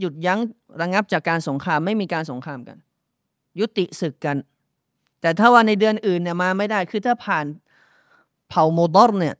[0.00, 0.38] หยุดยั้ง
[0.80, 2.76] ระงับจากการสงครามไม่มีการสงครามกัน
[3.60, 4.36] ยุติศึกกัน
[5.22, 7.46] แต่ถ้าว่าในเดือนอื่นเนี่ยมาไม่ได้คือถ้าผ่าน
[8.48, 9.36] เผ่าโมดอร์เนี่ย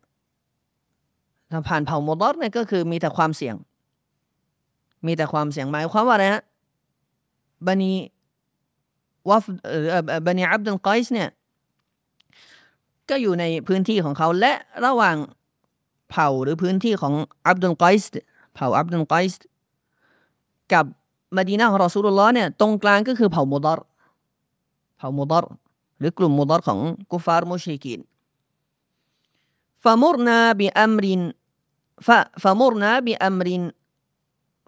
[1.53, 3.55] ถ้าผ่านเผ่าโมดอร์เนี่ยก็คือมีแต่ความเสี่ยง
[5.07, 6.43] มีแต่ความเสี่ยงหมายความว่าอะไรฮะ
[7.67, 7.93] บันี
[9.29, 9.45] วัฟ
[10.27, 11.29] บันีอับดุลกอยส์เนี่ย
[13.11, 14.53] ก็อยู่ในพื้นที่ของเขาและ
[14.87, 15.17] ระหว่าง
[16.11, 17.15] เผ่าหรือพื้นที่ของ
[17.47, 18.11] อับดุลกอยส์
[18.55, 19.43] เผ่าอับดุลกอยส์
[20.73, 20.85] กับ
[21.37, 23.79] มาดีนาของรอซูลุลลอฮ์เนี่ยตรงกลางก็คือเผ่าโมดอร
[24.99, 25.47] เผ่าโมดอรห
[26.02, 26.80] รือกลุ่มมุดอรของ
[27.12, 28.00] กุฟาร์มุชริกิน
[29.84, 31.22] ฟะมุรนาบิอัมริน
[32.08, 33.64] ฟะฟะมุรนาบิอัมริน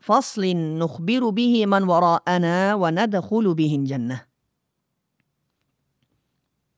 [0.08, 0.44] فصل
[0.82, 4.18] نخبر به من وراءنا وندخل به الجنة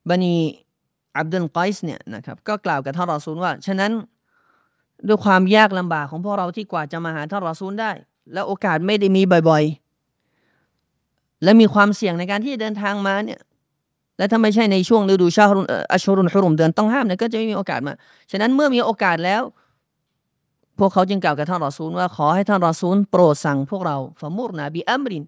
[0.10, 0.36] بني
[1.18, 3.92] อับดุลกอยส์เนี่ยนะครับก็กล่าวกับท่านรอซูลว่า ฉะนั้น
[5.08, 7.92] ด้วยความยากลำบากของพวกเราที่กว่าจะมาหาท่านรอซูลได้
[8.34, 13.40] และโอกาสไม่ได้มีบ่อยๆ และมีความเสี่ยงในการที่จะเดินทางมาเนี่ย
[14.19, 17.95] และถ้าไม่ใช่ในช่วงฤดูชารุนอัชรุนฮุรุมเดือนต้องห้ามเนี่ยก็จะไม่มีโอกาสมา
[18.31, 19.43] ฉะนั้นเมื่อมีโอกาสแล้ว
[20.79, 25.25] พวกเขาจึงกล่าวกับท่านรอซูลว่าขอให้ท่านรอซูลโปรดสั่งพวกเราฟามุรนาบีอัมริน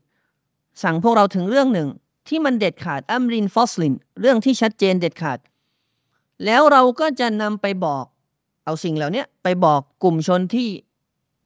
[0.83, 1.89] สั่งพวกเราถึงเรื่องหนึ่ง
[2.29, 5.39] ที่มันเด็ดขาดอัมรินฟอสลิน เรื่องที่ชัดเจนเด็ดขาด
[6.45, 8.05] แล้วเราก็จะนำไปบอก
[8.65, 10.69] เอาสิ่งเหล่านี้ไปบอกกลุ่มชนที่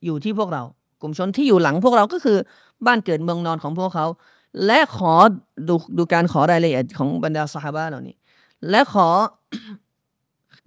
[0.05, 0.63] อยู่ที่พวกเรา
[1.01, 2.39] กลุ่มชนที่อยู่หลังพวกเราก็คือ
[2.87, 4.07] บ้านเกิดเมืองนอนของพวกเขา
[4.67, 5.13] และขอ
[5.69, 8.17] ดูดูการขอรายละเอียดของบรรดาสหายเหล่านี้
[8.71, 9.09] และขอ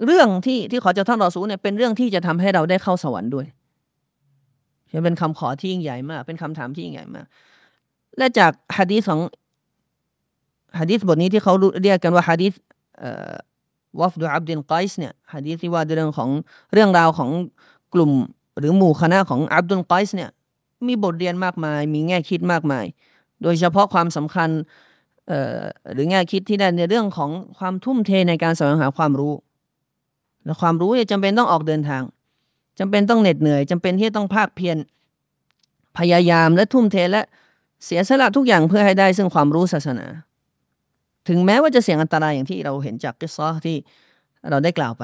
[0.06, 3.48] เรื่องที่ที่ขอจากท่านรอซูเนี่ยเป็นเรื่องที่จะทำให้เราได้เข้าสวรรค์ด้วย
[5.04, 7.26] เป็นคำขอที่ยิ่งใหญ่มาก เป็นคำถามที่ยิ่งใหญ่มาก
[8.18, 9.22] และจากฮะดีษของ
[10.80, 12.54] ฮะดีษบทนี้ที่เขาเรียกกันว่าฮะดีษ
[14.00, 16.30] วัฟดูอับดินไกส์เนี่ยฮะดีที่ว่าเรื่องของ
[16.74, 17.30] เรื่องราวของ
[17.94, 18.12] กลุ่ม
[18.60, 20.30] หรือหมู่คณะของอับดุลไกส์เนี่ย
[20.88, 22.86] มีบทเรียนมากมาย มีแง่คิดมากมาย
[23.44, 24.50] โดยเฉพาะความสำคัญ
[25.94, 29.34] หรือแง่คิดที่ได้ในเรื่องของความทุ่มเทในการแสวงหาความรู้
[30.46, 32.04] และความรู้เนี่ยจำเป็นต้องออกเดินทาง
[32.80, 34.78] จำเป็นต้องเหน็ดเหนื่อยจำเป็นที่ต้องภาคเพียร
[35.98, 37.22] พยายามและทุ่มเทและ
[37.86, 40.06] เสียสละทุกอย่างเพื่อให้ได้ซึ่งความรู้ศาสนา
[41.28, 43.78] ถึงแม้ว่าจะเสี่ยงอันตรายอย่างที่เราเห็นจากกิซอที่
[44.50, 45.04] เราได้กล่าวไป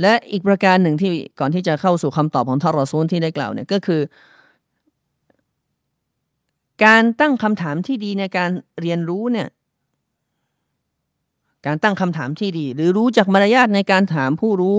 [0.00, 4.00] และอีกประการหนึ่งที่ก่อนที่จะเข้าสู่คำตอบของทารอซูลที่ได้กล่าวเนี่ยก็คือ
[6.84, 9.48] การตั้งคำถามที่ดีในการเรียนรู้เนี่ย
[11.66, 14.78] การตั้งคำถามที่ดี หรือรู้จักมารยาทในการถามผู้รู้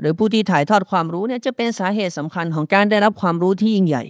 [0.00, 4.04] หรือผู้ที่ถ่ายทอดความรู้เนี่ยจะเป็นสาเหตุสำคัญของการได้รับความรู้ที่ยิ่งใหญ่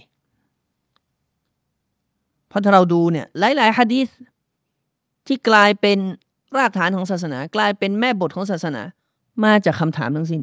[2.47, 4.07] เพราะถ้าเราดูเนี่ยหลายๆฮะดีษ
[5.27, 5.97] ที่กลายเป็น
[6.57, 8.81] รากฐานของศาสนา กลายเป็นแม่บทของศาสนา
[9.43, 10.41] มาจากคำถามทั้งสิ้น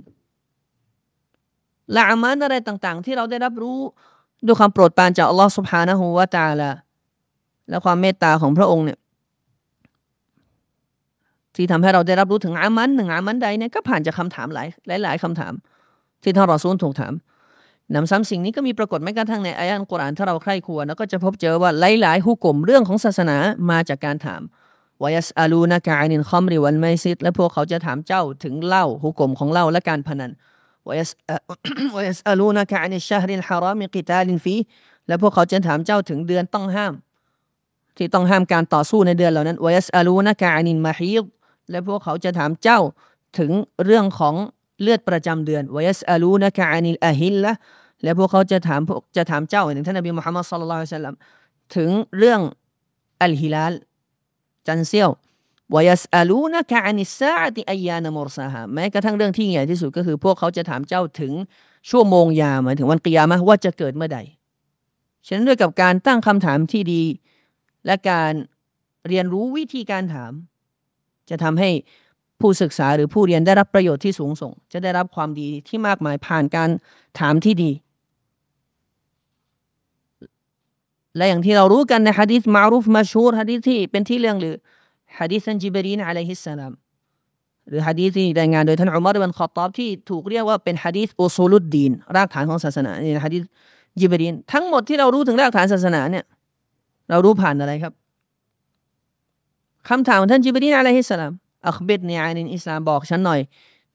[1.94, 3.78] ละอามานอะไรต่างๆ ที่เราได้รับรู้
[4.46, 6.70] ด้วยความโปรดปรานจากอัลลอฮฺสุบฮานะฮูวาตาละ
[7.68, 8.98] และความเมตตาของพระองค์เนี่ย
[11.54, 15.52] ที่ทำให้เราได้รับรู้ถึงอามันหนึ่งอามันใดเนี่ยก็ผ่านจากคาถามหลายหลายๆคำถาม
[16.22, 17.12] ที่ท่านรอซูลถูกถาม
[17.94, 23.36] นำซ้ำสิ่งนี้ก็มีปรากฏแม้กระทั่งในอายะห์กุรอานถ้าเราใคร่ควรแล้วก็จะพบเจอว่าหลายๆฮุกกลมเรื่องของศาสนา
[23.70, 24.42] มาจากการถาม
[25.02, 30.32] วยัสอาลูนะกาอินคอมริวันไมซิดและพวกเขาจะถามเจ้าถึงเหล้าหุกกลมของเหล้าและการพนัน
[30.88, 31.10] ويس
[31.96, 34.56] ويسألونك عن الشهر الحرام قتال فيه
[35.06, 36.92] และพวกเขาจะถามเจ้าถึงเดือนต้องห้าม
[37.96, 41.24] ที่ต้องห้ามการต่อสู้ในเดือนเหล่านั้นويسألونك عن المحيض
[41.70, 42.80] และพวกเขาจะถามเจ้า
[43.38, 43.50] ถึง
[43.84, 44.34] เรื่องของ
[44.82, 47.52] เลือดประจำเดือนويسألونك عن الأهلة
[48.02, 48.80] และพวกเขาจะถาม
[49.16, 51.14] จะถามเจ้าถึงท่านนบีมุฮัมมัดสุลลัลลอฮุซัลลัม
[51.76, 52.40] ถึงเรื่อง
[53.22, 53.74] อัลฮิลาล
[54.66, 55.10] จันทร์เสี้ยว
[55.72, 61.32] ويسألونك عن الساعة أيان مرساهاแม้กระทั่งเรื่องที่ใหญ่ที่สุดก็คือพวกเขาจะถามเจ้าถึง
[61.90, 64.18] ชั่วโมงยามหมายถึงวันกิยามะว่าจะเกิดเมื่อใด
[65.26, 67.02] ฉะนั้นด้วยกับการตั้งคำถามที่ดี
[67.86, 68.32] และการ
[69.08, 70.32] เรียนรู้วิธีการถาม
[71.30, 71.70] จะทำให้
[72.40, 76.70] ผู้ศึกษาหรือผู้เรียนได้รับประโยชน์ที่สูงส่ง จะได้รับความดีที่มากมายผ่านการ
[77.20, 77.70] ถามที่ดี
[81.16, 84.56] และอย่างที่เรารู้กันในฮะดีษมารูฟมาชูรฮะดีษที่เป็นที่เรื่องหรือ
[85.18, 86.72] ฮะดีษจิบรีนอะลัยฮิสสลาม
[87.68, 93.42] หรือฮะดีษที่รายงานโดยท่านอุมัรบินค็อฏฏอบที่ถูกเรียกว่าเป็นฮะดีษอุซูลุดดีนรากฐานของศาสนานี่ฮะดีษ
[94.00, 96.24] จิบรีนทั้งหมดที่เรารู้ถึงรากฐานศาสนาเนี่ย
[97.10, 97.92] เรารู้ผ่านอะไรครับ
[99.88, 101.32] คำถามของท่านจิบรีนอะลัยฮิสสลาม
[101.68, 103.40] أخبرني عن الإسلامบอกฉันหน่อย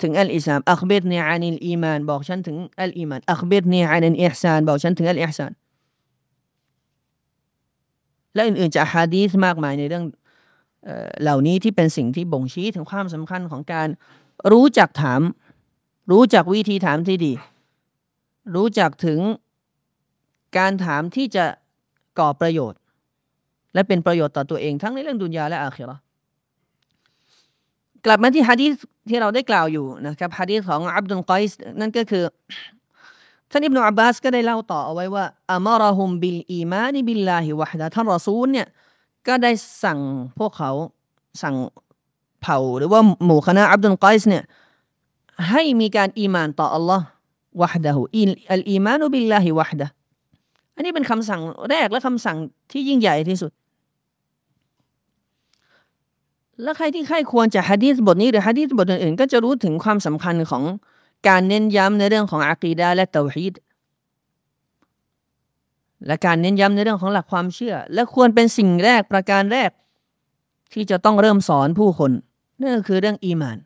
[0.02, 5.52] ถึงอัลอิสลามأخبرني عن الإيمانบอกฉันถึงอัลอีมานأخبرني عن الإحسانบอกฉันถึงอัลอิฮซาน
[8.34, 10.04] และอื่นๆจากฮะดีษมากมายในเรื่อง
[11.22, 13.88] เหล่านี้ที่เป็นสิ่งที่บ่งชี้ถึงความสำคัญของการ
[14.52, 15.22] รู้จักถาม
[16.12, 17.34] รู้จักวิธีถามที่ดี
[18.56, 19.20] รู้จักถึง
[20.58, 21.46] การถามที่จะ
[22.20, 22.80] ก่อประโยชน์
[23.74, 25.98] และเป็นประโยชน์ต่อตัวเองทั้งในเรื่องดุนยาและอาคิรอ
[28.06, 28.72] กลับมาที่ฮะดีษ
[29.10, 32.24] ที่เราได้กล่าวอยู่นะครับฮะดีษของอับดุลกอยส์นั่นก็คือ
[33.52, 38.68] ท่านอิบนาอับบาสก็ได้เล่าต่อเอาไว้ว่าأمرهم بالإيمان بالله وحدهท่านรอซูลเนี่ย
[39.30, 39.52] ก็ได้
[39.84, 40.00] สั่ง
[40.40, 40.72] พวกเขา
[41.42, 41.56] สั่ง
[42.42, 44.44] เผ่าหรือว่าหมู่คณะอับดุลกอยส์เนี่ย
[45.50, 47.06] ให้มีการอีมานต่ออัลลอฮ์
[47.62, 48.02] วะฮดะฮู
[48.52, 49.88] อัลอีมานุบิลลาฮิวะฮดะ
[50.76, 52.38] อันนี้เป็นคำสั่งแรกและคำสั่ง
[52.72, 53.52] ที่ยิ่งใหญ่ที่สุด
[56.64, 60.64] และใครที่ใครควรจะฮะดีษบทนี้หรือฮะดีษบทอื่นๆ ก็จะรู้ถึงความสำคัญของ
[61.28, 63.54] การเน้นย้ำในเรื่องของอากีดาและเตาฮีด
[66.08, 69.70] และการเน้นย้ำในเรื่องของหลักความเชื่อ และควรเป็นสิ่งแรกประการแรก
[70.74, 72.12] ที่จะต้องเริ่มสอนผู้คน
[72.60, 73.58] นั่นก็คือเรื่องอีมาน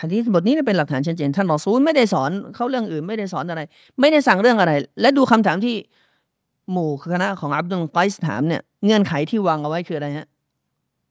[0.00, 3.60] ฮะดีษบทนี้เป็นหลักฐานชัดเจนท่านรอซูลไม่ได้สอนเขาเรื่องอื่นไม่ได้สอนอะไร
[4.00, 5.74] ไม่ได้สั่งเรื่องอะไร และดูคำถามที่
[6.72, 10.26] หมู่คณะของอับดุลไกส์ถามเนี่ยเงื่อนไขที่วางเอาไว้คืออะไรฮะ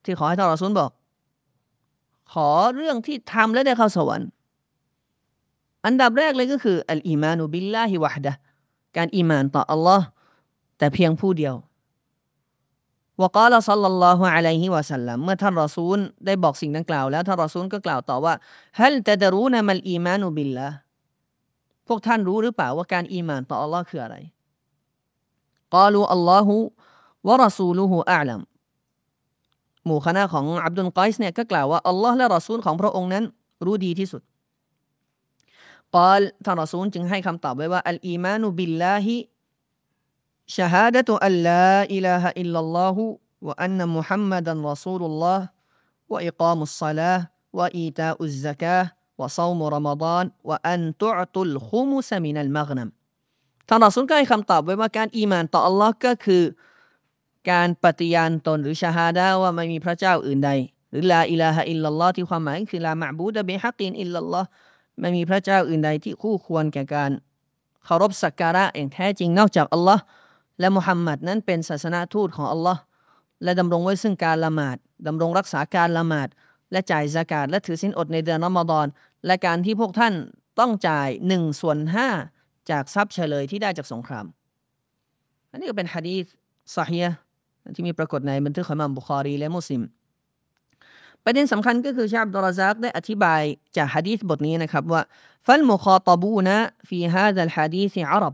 [0.03, 0.91] ที่ขอให้ท่านรอซูลบอก
[2.33, 4.27] ขอเรื่องที่ทำแล้วได้เข้าสวรรค์
[5.85, 8.33] อันดับแรกเลยก็คือالإيمان بالله وحده
[8.97, 10.05] การอีมานต่ออัลลอฮ์
[10.77, 11.55] แต่เพียงผู้เดียว
[13.21, 18.33] وقال صلى الله عليه وسلمเมื่อท่านรอซูลได้บอกสิ่งดังกล่าวแล้วท่านรอซูลก็กล่าวต่อว่า
[18.79, 20.67] هل تدرون ما الإيمان بالله
[21.87, 24.15] พวกท่านรู้หรือเปล่าว่าการอีมานต่ออัลลอฮ์คืออะไร
[25.75, 28.41] قالوا الله ورسوله أعلم
[29.85, 33.23] หมู่คณะของอับดุลกอยส์เนี่ยก็กล่าวว่าอัลลอฮ์และรอซูลของพระองค์นั้น
[33.65, 34.21] รู้ดีที่สุด
[35.95, 46.59] قالท่านรอซูลจึงให้คำตอบไว้ว่า الإيمان بالله شهادة أن لا إله إلا الله وأن محمدا رسول الله وإقام الصلاة
[46.59, 52.89] وإيتاء الزكاة وصوم رمضان وأن تعطوا الخمس من المغنم
[53.67, 56.43] ท่านรอซูลก็ให้คำตอบไว้ว่าการอีมานต่ออัลลอฮ์ก็คือ
[57.51, 60.51] การปฏิญาณตนหรือชาฮาดาว่าไม่มีพระเจ้าอื่นใด
[60.89, 64.47] หรือลาอิลาฮะอิลลัลลอฮ์ที่ความหมายคือลามะบูดะเบฮักินอิลลัลลอฮ์
[64.99, 67.11] ไม่มีพระเจ้าอื่นใดที่คู่ควรแก่การ
[67.85, 70.03] เคารพสักการะอย่างแท้จริงนอกจากอัลลอฮ์
[70.59, 72.81] และมุฮัมมัดนั้นเป็นศาสนาทูตของอัลลอฮ์
[73.43, 76.27] และดำรงไว้ซึ่งการละหมาดดำรงรักษาการละหมาด
[76.71, 78.87] และจ่ายสกาดและถือสินอดในเดือนรอมฎอน
[79.25, 80.13] และการที่พวกท่าน
[80.59, 82.07] ต้องจ่ายหนึ่งส่วนห้า
[82.69, 84.25] จากทรัพย์เฉลยที่ได้จากสงคราม
[85.51, 86.25] อันนี้ก็เป็นฮะดีษ
[86.75, 86.99] เศาะฮีห์
[87.75, 89.81] ที่มีปรากฏในบันทึกของอิหม่ามบุคอรีและมุสลิม
[91.29, 93.41] ประเด็นสำคัญก็คือชัยค์อับดุรร็อซซากได้อธิบาย
[93.77, 95.01] จากฮะดีษบทนี้นะครับว่า
[95.45, 98.33] فالمخاطبون في هذا الحديث عرب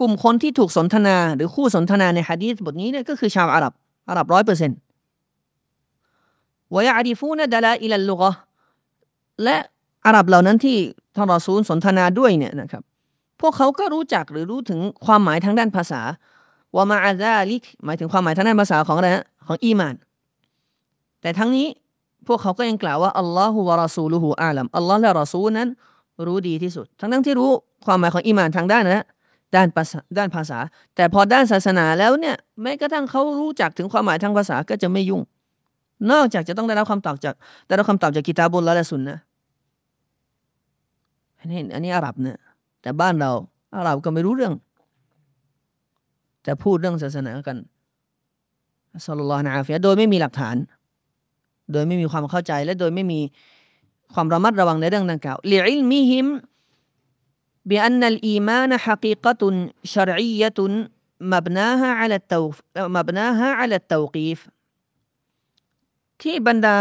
[0.00, 3.72] กลุ่มคนที่ถูกสนทนาหรือคู่สนทนาในฮะดีษบทนี้เนี่ยก็คือชาวอาหรับ
[4.08, 4.78] อาหรับร้อยเปอร์เซ็นต์
[6.74, 8.30] ويعرفون دلالة اللغة
[9.44, 9.56] และ
[10.06, 10.76] อาหรับเหล่านั้นที่
[11.16, 12.82] ท่านรอซูลสนทนาด้วยเนี่ยนะครับ
[13.40, 16.00] พวกเขาก็รู้จักหรือรู้ถึงความหมายทางด้านภาษา
[16.76, 19.94] วามาอาซาลิกหมายถึงความหมายทางด้านภาษาของอะไรฮะของอีมาน
[21.22, 21.66] แต่ทั้งนี้
[22.26, 25.68] พวกเขาก็ยังกล่าวว่าอัลลอฮฺวะรอซูลูฮูอาลัมอัลลอฮ์และรอซูลนั้น
[26.26, 27.50] รู้ดีที่สุด ทั้งทั้งที่รู้
[27.86, 29.04] ความหมายของอีมานทางด้านนะ
[29.56, 30.58] ด้านภาษาด้านภาษา
[30.96, 35.22] แต่พอด้านศาสนาแล้วเนี่ยแม้กระทั่งเขารู้จักถึงความหมายทางภาษาก็จะไม่ยุ่ง
[36.10, 37.34] นอกจากจะต้องได้รับคำตอบจาก
[37.66, 39.18] ได้รับคำตอบจากกิตาบุลและสุนนะ
[41.54, 42.38] เห็นอันนี้อาหรับเนี่ย
[42.82, 43.30] แต่บ้านเรา
[43.76, 44.54] อาหรับก็ไม่รู้เรื่อง
[46.42, 47.56] แต่พูดเรื่องศาสนากัน
[49.06, 50.56] สัลลัลลอฮุอะลัยฮิโดยไม่มีหลักฐาน
[51.71, 53.19] โดยไม่มีความเข้าใจและโดยไม่มี
[54.13, 56.27] ความระมัดระวังในเรื่องดังกล่าวลิอิลมิฮิม
[57.71, 59.41] بأن الإيمان حقيقة
[59.93, 60.59] شرعية
[61.33, 62.55] مبناها على التوف
[62.97, 64.39] مبناها على التوقيف
[66.21, 66.77] ที่บรรดา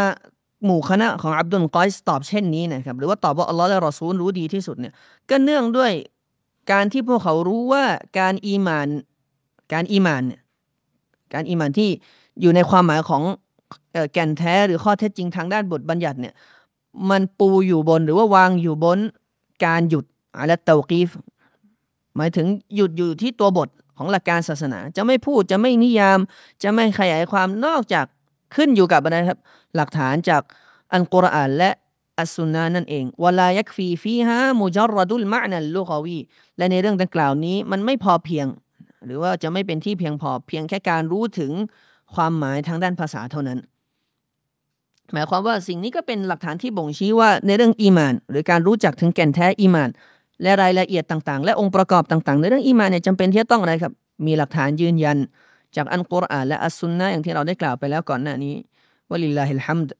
[0.65, 4.95] หมู่คณะของอับดุลกอยส์ตอบเช่นนี้นะครับหรือว่าตอบว่าอัลลอฮ์และรอซูลรู้ดีที่สุดเนี่ย
[5.31, 5.93] ก็เนื่องด้วย
[6.73, 7.85] การที่พวกเขารู้ว่า
[8.19, 8.89] การอีมาน
[9.73, 10.41] การอีมานเนี่ย
[11.33, 11.91] การอีมานที่
[12.41, 13.23] อยู่ในความหมายของ
[14.14, 16.34] แก่นแท้หรือข้อเท็จจริงทางด้านบทบัญญัติเนี่ย
[17.10, 19.00] มันปูอยู่บนหรือว่าวางอยู่บน
[19.66, 20.06] การหยุด
[20.40, 21.10] على التوقيف
[22.16, 26.20] หมายถึงหยุดอยู่ที่ตัวบทของหลักการศาสนา จะไม่พูดจะไม่นิยาม
[26.64, 28.06] จะไม่ขยายความนอกจาก
[28.56, 29.40] ขึ้นอยู่กับอะไรครับ
[29.76, 30.42] หลักฐานจาก
[30.94, 31.70] อัลกุรอานและ
[32.20, 36.18] อัสุนนะนั่นเองวลายักฟีฟีฮามุจรดุลมะนัลลูกวี
[36.58, 38.48] และในเรื่องดังกล่าวนี้มันไม่พอเพียง
[39.06, 41.52] หรือว่าจะไม่เป็นที่เพียงพอเพียงแค่การรู้ถึง
[42.16, 43.60] ความหมายทางด้านภาษาเท่านั้น
[45.13, 49.91] หมายความว่าสิ่งนี้ก็เป็นหลักฐานที่บ่งชี้ว่าในเรื่องอีมาน หรือการรู้จักถึงแก่นแท้อีมาน
[50.43, 53.93] และรายละเอียดต่างๆ และองค์ประกอบต่างๆ ในเรื่องอีมานเนี่ยจำเป็นที่จะต้องอะไรครับ
[54.27, 55.19] มีหลักฐานยืนยัน
[55.77, 58.55] จากอันกุรอานและอัสซุนนะอย่างที่เราได้กล่าวไปแล้วก่อนหน้านี้
[59.11, 59.91] วะลิลลาฮิลฮัมด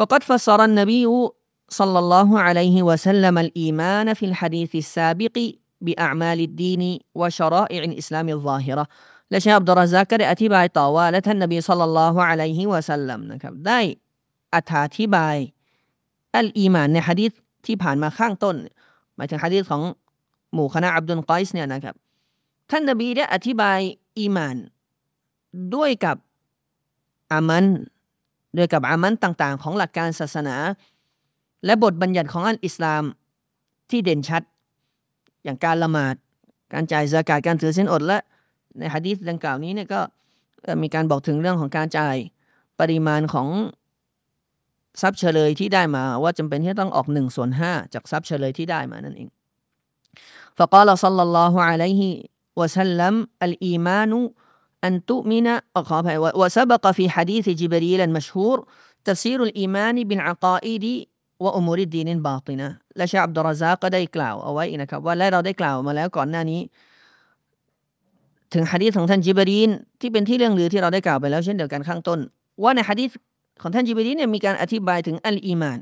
[0.00, 1.06] وقد فسر النبي
[1.78, 5.36] صلى الله عليه وسلم الإيمان في الحديث السابق
[5.84, 6.82] بأعمال الدين
[7.14, 8.84] وشرائع الإسلام الظاهرة
[9.29, 13.79] และชาอับดุลรซากก็ได้อธิบายต่อว่า และท่านนบีสัลลัลลอฮุอะลัยฮิวะสัลลัมนะครับได้
[14.55, 14.57] อ
[14.97, 15.35] ธิบาย
[16.35, 17.31] อัลอีมานในฮะดีษ
[17.65, 18.55] ที่ผ่านมาข้างต้น
[19.15, 19.81] หมายถึงฮะดีษของ
[20.53, 21.95] หมู่คณะอับดุลกอยส์เนี่ยนะครับ
[22.71, 23.79] ท่านนบีได้อธิบาย
[24.17, 24.57] อีมาน
[25.75, 26.17] ด้วยกับ
[27.31, 27.65] อามัน
[28.57, 30.55] ด้วยกับอามันต่างๆ ของหลักการศาสนา
[31.65, 33.03] และบทบัญญัติของอัลอิสลาม
[33.89, 34.43] ที่เด่นชัด
[35.43, 36.15] อย่างการละหมาด
[36.73, 38.19] การจ่ายสากาดการถือเส้นอดและ
[38.78, 40.00] ในฮะดีษดังกล่าวนี้เนี่ยก็
[40.82, 42.16] มีการบอกถึงเรื่องของการจ่าย
[42.80, 43.48] ปริมาณของ
[45.00, 49.28] ทรัพย์เฉลยที่ได้มาว่าจำเป็นที่ต้องออกหนึ่งส่วนห้าจากทรัพย์เฉลยที่ได้มานั่นเอง
[50.58, 52.02] فقال صلى الله عليه
[52.60, 53.14] وسلم
[53.46, 54.12] الإيمان
[54.86, 55.46] أن تؤمن
[56.40, 58.56] وسبق في حديث جبريل المشهور
[59.04, 60.84] تفسير الإيمان بالعقائد
[61.40, 66.60] وأمور الدين الباطنة และชาอับดุลรซาก็ได้กล่าวเอาไว้นะครับว่าและเราได้กล่าวมาแล้วก่อนหน้านี้
[68.53, 69.69] ถึงฮะดีษของท่านจิบรีน
[70.01, 72.19] ที่เป็นที่เลื่องลือที่เราได้กล่าวไปแล้วเช่นเดียวกันข้างต้น
[72.63, 73.09] ว่าในฮะดีษ
[73.61, 75.79] ของท่านจิบรีนเนี่ยมีการอธิบายถึงอัลอีมาน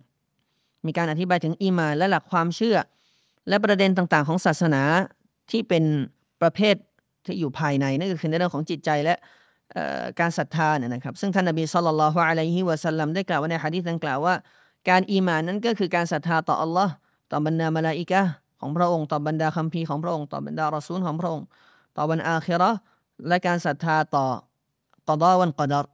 [0.87, 2.77] มีการอธิบายถึงอีมานและหลักความเชื่อ
[3.49, 4.81] และประเด็นต่างๆ ของศาสนา
[5.51, 5.83] ที่เป็น
[6.41, 6.75] ประเภท
[7.25, 9.15] ที่อยู่ภายในนั่นก็คือในเรื่องของจิตใจและ
[10.19, 14.35] การศรัทธาเนี่ยนะครับ ซึ่งท่านนบีศ็อลลัลลอฮุอะลัยฮิวะสัลลัมได้กล่าวว่าในฮะดีษดังกล่าวว่า
[14.89, 16.93] การอีมานนั้นก็คือการศรัทธาต่ออัลลอฮ์
[17.31, 18.21] ต่อบรรดามาลาอิกะ
[18.59, 21.45] ของพระองค์ต่อบรรดาคัมภีร์ของพระองค์ต่อบรรดารอซูลของพระองค์
[21.96, 22.78] ต่อวันอาคิเราะห์
[23.28, 24.26] และการศรัทธาต่อ
[25.08, 25.84] กอดอวันกอดร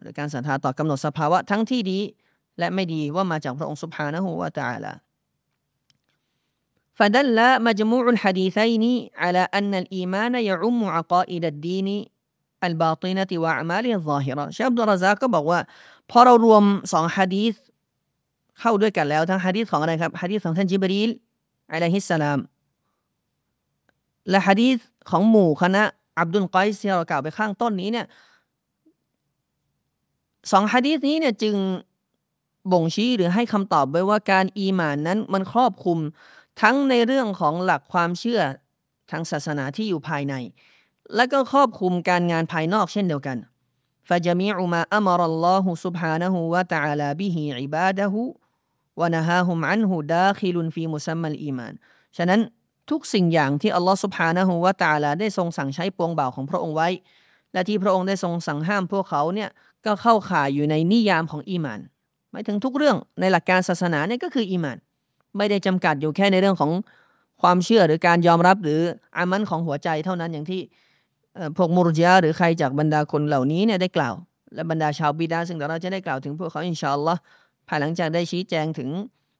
[0.00, 1.98] หรือการศรัทธาต่อกำหนดสภาวะทั้งที่ดี
[2.58, 4.92] และไม่ดีว่ามาจากพระองค์สุบฮานะฮูวะตะอาลา
[6.98, 8.84] فدل مجموع الحديثين
[9.22, 11.88] على أن الإيمان يعم عقائد الدين
[12.68, 15.58] الباطنة وأعماله الظاهرة ชาอับดุลรซาก็บอกว่า
[16.10, 17.54] พอเรารวมสองฮะดีษ
[18.60, 21.10] เข้าด้วยกันแล้วทั้งฮะดีษของอะไรครับฮะดีษของท่านจิบรีล
[21.72, 22.38] อะลัยฮิสสลาม
[24.30, 24.78] และฮะดีษ
[25.10, 25.82] ของหมู่คณะ
[26.18, 28.06] อับดุลกอยส์ที่เรากล่าวไปข้างต้นนี้เนี่ย
[30.52, 31.56] สองฮะดีษนี้เนี่ยจึง
[32.72, 35.98] บ่งชี้หรือให้คำตอบไว้ว่าการอีหมานนั้นมันครอบคลุม
[36.60, 38.40] ทั้งในเรื่องของหลักความเชื่อ
[39.10, 40.34] ทางศาสนาที่อยู่ภายใน
[41.16, 43.38] และก็ครอบคลุมการงานภายนอกเช่นเดียวกัน
[44.08, 48.14] فجميع ما أمر الله سبحانه وتعالى به عباده
[48.96, 51.74] ونهاهم عنه داخل في مسمى الإيمان
[52.16, 52.40] ฉะนั้น
[52.89, 56.89] ทุกสิ่งอย่างที่อัลลอฮฺสุภานะฮูวาตาลาได้ทรงสั่งใช้ปวงบ่าวของพระองค์ไว้
[57.53, 59.49] และที่พระองค์ได้ทรงสั่งห้ามพวกเขาเนี่ย
[59.85, 61.79] ก็เข้าข่ายอยู่ในนิยามของอีมาน
[62.31, 64.77] หมายถึงทุกเรื่องในหลักการศาสนาเนี่ยก็คืออีมาน
[65.37, 66.71] ไม่ได้จำกัดอยู่แค่ในเรื่องของ
[67.41, 68.79] ความเชื่อหรือการยอมรับหรือ
[69.17, 70.61] อามันของหัวใจเท่านั้นอย่างที่
[71.57, 74.15] พวกมุรจิยาหรือใครจากบรรดาคนเหล่านี้เนี่ยได้กล่าว
[74.55, 77.19] และบรรดาชาวบิดาซึ่งเราจะได้กล่าวถึงพวกเขาอินชาอัลลอฮ์
[77.67, 78.89] ภายหลังจากได้ชี้แจงถึง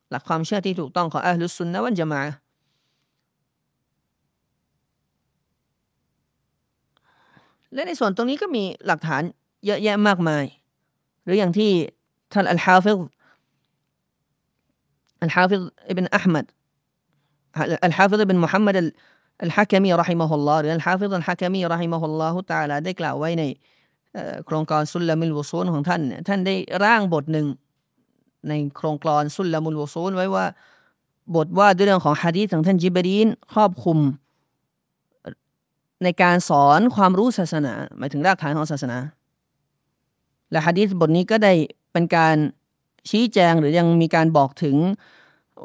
[0.10, 2.22] หลักความเชื่อที่ถูกต้องของอัลลอฮ์สุนนะวันจะมา
[7.74, 9.24] และในส่วนตรงนี้ก็มีหลักฐาน
[9.66, 10.46] เยอะแยะมากมาย
[11.24, 11.72] หรืออย่างที่
[12.34, 13.00] ท่านอัลฮาฟิซ
[15.22, 16.46] อัลฮาฟิซอิบนอัลมัด
[17.86, 18.76] อัลฮาฟิซอิบนมุฮัมมัด
[19.44, 23.44] อัลฮะกามีรอฮิมะฮุลลอฮ์หรืออัลฮาฟิดอัลฮะกามีรอฮิมะฮุลลอฮ์ตาลาได้กล่าวไว้ใน
[24.46, 27.48] โคลงกลอนสุลลามิลวุซูลของท่าน ท่านได้ร่างบทหนึ่ง
[28.50, 30.46] ในโคลงกลอนสุลลามุลวุซูลไว้ว่า
[31.36, 34.00] บทว่าด้วยเรื่องของฮะดีษของท่านจิบรีนครอบคลุม
[36.04, 38.98] ในการสอนความรู้ศาสนา หมายถึงรากฐานของศาสนา
[40.52, 41.54] และฮะดีษบทนี้ก็ได้
[41.92, 42.36] เป็นการ
[43.10, 44.76] ชี้แจงหรือยังมีการบอกถึง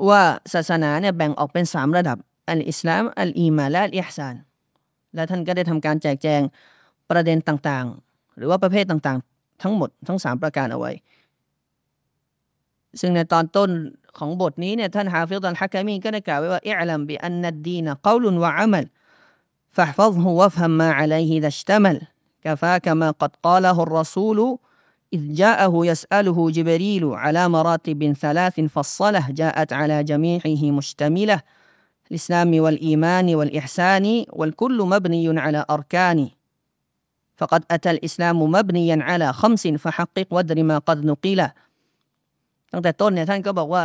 [0.09, 0.23] ว่า
[0.55, 2.19] ศาสนาเนี่ยแบ่งออกเป็นสามระดับ
[2.49, 4.35] อัลอิสลาม อัลอีมาและอัลอิฮซาน
[5.15, 6.41] และท่านก็ได้ทำการแจกแจง
[7.11, 10.93] ประเด็นต่างๆ หรือว่าประเภทต่างๆ ทั้งหมดทั้งสามประการเอาไว้
[13.01, 13.71] ซึ่งในตอนต้น
[14.19, 18.87] ของบทนี้เนี่ยท่านฮาฟิดอัลฮะกามีก็ได้กล่าวไว้ว่าอิอลัมบิอันนัดดีนกาลุนวะอามัล
[19.78, 22.02] فاحفظه وافهم ما عليه إذا اشتمل
[22.42, 24.58] كفاك ما قد قاله الرسول
[25.14, 31.42] إذ جاءه يسأله جبريل على مراتب ثلاث فصله جاءت على جميعه مشتملة
[32.12, 36.30] الإسلام والإيمان والإحسان والكل مبني على أركان
[37.38, 41.48] فقد أتى الإسلام مبنيا على خمس فحقق ودر ما قد نقيل
[42.74, 43.84] ตั้งแต่ต้นเนี่ยท่านก็บอกว่า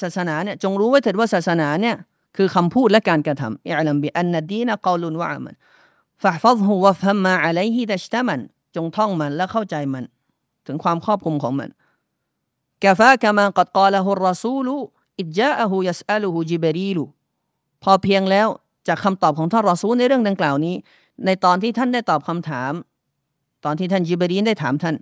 [0.00, 1.96] ศาสนาเนี่ยจงรู้ไว้เถิดว่าศาสนาเนี่ย
[2.35, 5.55] คือคำพูดและการกระทำอิลัมบิอันนดีนะกาลุนวะมัน
[6.23, 8.39] ฟะฟัซฮูวะฟัมมาอะลัยฮิตัชตะมัน
[8.75, 10.03] จงท่องมันและเข้าใจมัน
[10.65, 11.69] ถึงความครอบคลุมของมัน
[12.83, 14.75] กาฟากะมากัดกาละฮุรรสูลุ
[15.19, 17.03] อิจาอะฮูยัสอัลุฮูจิบรีลุ
[17.83, 18.47] พอเพียงแล้ว
[18.87, 20.75] จากคำตอบของท่านรอซูลในเรื่องดังกล่าวนี้
[21.25, 22.71] ในตอนที่ท่านได้ตอบคำถาม
[23.65, 24.95] ตอนที่ท่านจิบรีนได้ถามท่าน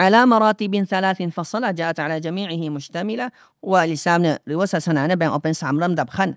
[0.00, 3.26] อาลามารติบินซาลาตินฟัสลาจะอาจารย์จะมีอิฮิมุชตามิละ
[3.70, 6.30] ว่าอิสลามเนี่ยหรือว่าศาสนาเนี่ยแบ่งออกเป็นสามลำดับขั้น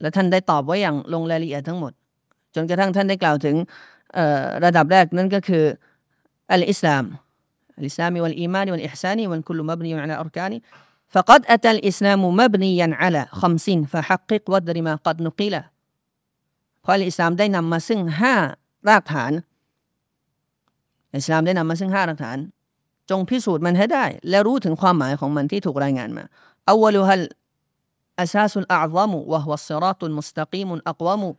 [0.00, 1.92] และท่านได้ตอบไว้อย่างลงรายละเอียดทั้งหมด
[2.54, 3.56] จนกระทั่งท่านได้กล่าวถึง
[4.64, 5.64] ระดับแรกนั่นก็คือ
[6.52, 7.04] อัลอิสลาม
[7.76, 10.58] อัลอิสลามวัลอีมานวัลอิฮซานีวัลคุลมับนีอัลอัรกานี
[11.14, 15.54] فقد أتى الإسلام مبنيا على خمس فحقق ودر ما قد نقل
[16.82, 18.34] เพราะอิสลามได้นำมาซึ่งห้า
[18.88, 19.32] รากฐาน
[21.14, 22.38] อิสลามได้นำมาซึ่งห้ารากฐาน
[23.10, 26.24] จงพิสูจน์มันให้ได้ และรู้ถึงความหมายของมันที่ถูกรายงานมา
[26.70, 27.24] อาวลุฮัล
[28.18, 31.34] أساس الأعظم وهو الصراط المستقيم الأقوم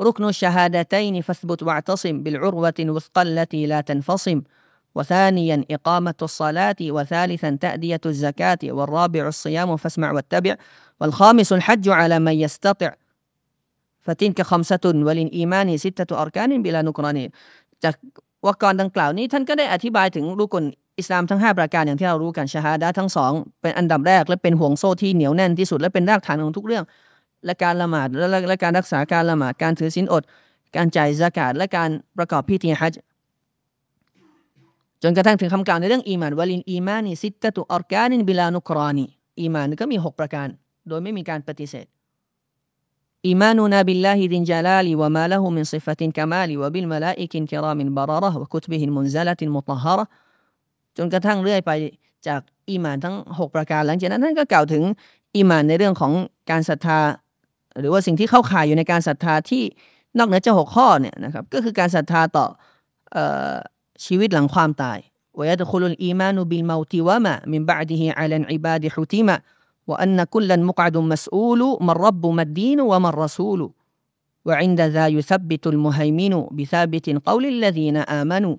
[0.00, 4.42] ركن الشهادتين فاثبت واعتصم بالعروة الوثقى التي لا تنفصم
[4.94, 10.56] وثانيا إقامة الصلاة وثالثا تأدية الزكاة والرابع الصيام فاسمع واتبع
[11.00, 12.94] والخامس الحج على من يستطع
[14.00, 17.30] فتلك خمسة وللإيمان ستة أركان بلا نكران
[17.84, 17.96] จาก
[18.45, 20.65] วกรดังกล่าวนี้ท่านก็ได้อธิบายถึงรุกล
[20.99, 23.31] อิสลามทั้ง 5 ประการอย่างที่เรารู้กันชาฮาดะทั้งสอง
[23.61, 26.83] เป็นอันดับแรกและเป็นห่วงโซ่ที่เหนียวแน่นที่สุดและเป็นรากฐานของทุกเรื่อง
[27.45, 28.07] และการละหมาด
[28.49, 30.23] และการรักษาการละหมาดการถือศีลอด
[30.75, 32.93] การจ่ายซะกาตและการประกอบพิธีฮัจญ์
[35.03, 39.05] จนกระทั่งถึงคำกล่าวในเรื่องอีมานوللإيمان ستة أركان بلا نكران
[39.39, 40.47] อีมานก็มีหกประการ
[40.87, 41.85] โดยไม่มีการปฏิเสธ
[43.26, 50.04] อีมานุนาบิลลาฮิดินจาลาลีวะมาละหูมินซิฟตินกามาลีวะบิลมาลาอิกินกิรามินบาระระวะคุตบิฮินมุนซาลตินมุตฮาระ
[50.96, 51.70] จนกระทั่งเรื่อยไป
[52.26, 52.40] จาก
[52.70, 54.82] อีมานทั้งหกประการหลังจากนั้นท่านก็กล่าวถึง
[55.36, 56.12] อีมานในเรื่องของ
[56.50, 56.98] การศรัทธา
[57.80, 59.62] หรือว่าสิ่งที่เข้าข่ายอยู่ในการศรัทธาที่
[60.18, 62.46] นอกเหนือจากหกข้อเนี่ยนะครับก็คือการศรัทธาต่อ
[64.04, 64.98] ชีวิตหลังความตาย
[65.38, 69.36] ويدخل الإيمان بالموت وما من بعده على العباد حتما
[69.90, 73.60] وأن كلا مقعد مسؤول ما الرب ما الدين وما الرسول
[74.46, 78.56] وعند ذا يثبت المهيمن بثابت قول الذين آمنوا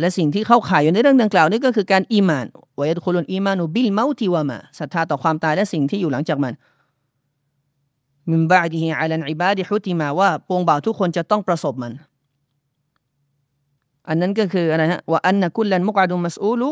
[0.00, 2.46] และสิ่งที่เข้าข่ายอยู่ในเรื่องดังกล่าวนี้ก็คือการอีมาน
[2.78, 6.52] วยดคุลุนอีมานุบิลเมาติวามาศรัทธาต่อความตายและสิ่งที่อยู่หลังจากมัน
[8.30, 11.92] มินบาดีฮิอัลันอิบาดิฮุติมาว่าปวงบ่าวทุกคนจะต้องประสบมัน
[14.08, 16.70] อันนั้นก็คืออะไรฮะว่าอันนักุลันมุกอาดุมัสอูลุ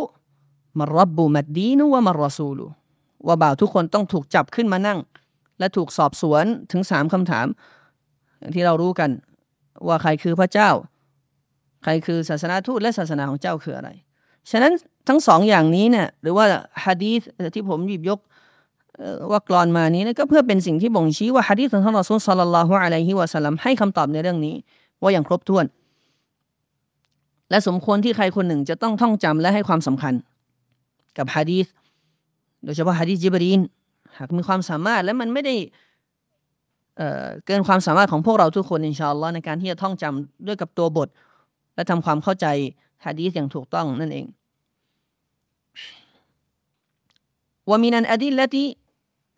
[0.80, 2.66] มารบบุมัดดีนุวะมารรสูลุ
[3.28, 5.00] ว่าบ่าวทุกคนต้องถูกจับขึ้นมานั่ง
[5.60, 7.46] และถูกสอบสวนถึงสามคำถาม
[8.40, 9.10] อย่างที่เรารู้กัน
[9.88, 10.70] ว่าใครคือพระเจ้า
[11.84, 13.90] ใครคือศาสนาทูตและศาสนาของเจ้าคืออะไร
[14.52, 14.74] ฉะนั้น
[15.08, 16.46] ทั้งสองอย่างนี้เนี่ยหรือว่า
[16.86, 17.22] ฮะดีษ
[17.56, 18.20] ที่ผมหยิบยก
[19.32, 24.56] ว่ากรอนมานี้นะก็เพื่อเป็นสิ่งที่บ่งชี้ว่าฮะดีษของท่านรอซูลสัลลัลลอฮุอะลัยฮิวะสัลลัมให้คำตอบในเรื่องนี้
[25.02, 25.66] ว่าอย่างครบถ้วน
[27.50, 30.14] และสมควรที่ใครคนหนึ่งจะต้องท่องจำและให้ความสำคัญ
[31.19, 31.67] กับฮะดีษ
[32.65, 33.61] โดยเฉพาะฮะดีษจิบรีน
[34.19, 35.55] หากมีความสามารถและมันไม่ได้
[36.97, 41.09] เเกินความสามารถของพวกเราทุกคนอินชาอัลลอฮ์ในการที่จะท่องจำด้วยกับตัวบท
[41.75, 42.47] และทำความเข้าใจ
[43.05, 44.27] ฮะดีษอย่างถูกต้องนั่นเอง
[47.71, 48.57] ومن الأدلة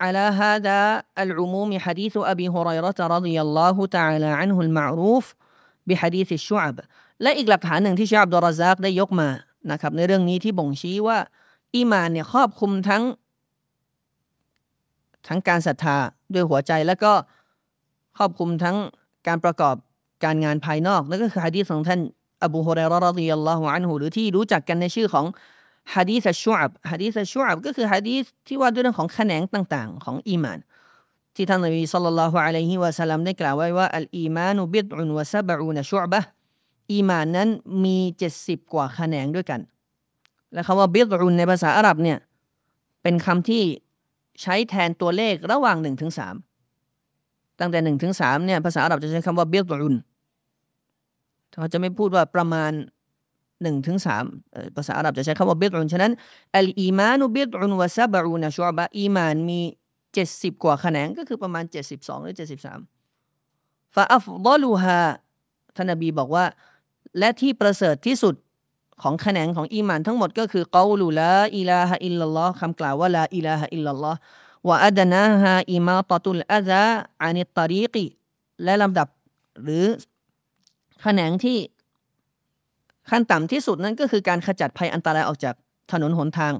[0.03, 0.79] على هذا
[1.25, 5.25] العموم حديث أبي هريرة رضي الله تعالى عنه المعروف
[5.87, 6.75] بحديث الشعب
[7.21, 9.29] และอีกหลักฐานหนึ่งที่ชาอับดุลรซักได้ยกมา
[9.71, 11.17] นะครับ ในเรื่องนี้ที่บ่งชี้ว่า
[11.74, 13.02] อีมานเนี่ยครอบคลุมทั้ง
[15.28, 15.96] ทั้งการศรัทธา
[16.34, 17.12] ด้วยหัวใจแล้วก็
[18.16, 18.76] ครอบคลุมทั้ง
[19.26, 19.76] การประกอบ
[20.24, 22.00] การงานภายนอกนั่นก็คือฮะดีษของท่าน
[22.44, 25.26] อบูฮุเรรรดิยัลลอฮุอันฮุหรือที่รู้จักกันในชื่อของ
[25.94, 30.58] ฮะดีษชุอับฮะดีษชุอับก็คือฮะดีษที่ว่าด้วยเรื่องของแขนงต่าง ๆ ของอีมาน
[31.34, 36.20] ที่ท่านนบีสัลลัลลอฮุอะลัยฮิวะสัลลัมได้กล่าวไว้ว่าอัลอีมานุบิดอุนวะซะบะอูนชุอับะ
[36.92, 37.48] อีมานนั้น
[37.84, 39.60] มีเจ็ดสิบกว่าแขนงด้วยกัน
[40.52, 42.18] และคำว่าบิดอุนในภาษาอาหรับเนี่ย
[43.02, 43.62] เป็นคำที่
[44.42, 46.34] ใช้แทนตัวเลขระหว่างหนึ่งถึงสาม
[47.60, 49.96] ตั้งแต่หนึ่งถึงสามเนี่ยภาษาอาหรับจะใช้คำว่าบิดอุน
[51.52, 52.72] เขาจะไม่พูดว่าประมาณ
[53.62, 54.24] หนึ่งถึงสาม
[54.76, 56.12] ภาษาอาหรับจะใช้คำว่าบิดอุนฉะนั้น
[56.56, 59.60] อัลอีมานุบิดอุนวะซาบะอูนชุบะอีมานมี
[60.14, 62.78] เจ็ดสิบกว่าแขนงก็คือประมาณเจ็ดสิบสองหรือเจ็ดสิบสาม
[63.94, 64.98] فأفضلها
[65.76, 66.44] ท่านนบีบอกว่า
[67.18, 68.34] และที่ประเสริฐที่สุด
[69.02, 74.18] ของแขนงของอีมานทั้งหมดก็คือقول لا إله إلا اللهคำกล่าวว่า لا إله إلا الله
[74.68, 78.06] وأدناها إماطة الأذى عن الطريق
[78.64, 79.08] และลำดับ
[79.62, 79.86] หรือ
[81.02, 81.58] แขนงที่
[83.10, 85.54] ขั้นต่ำที่สุดนั้นก็คือการขจัดภัยอันตรายออกจาก
[85.92, 86.52] ถนนหนทาง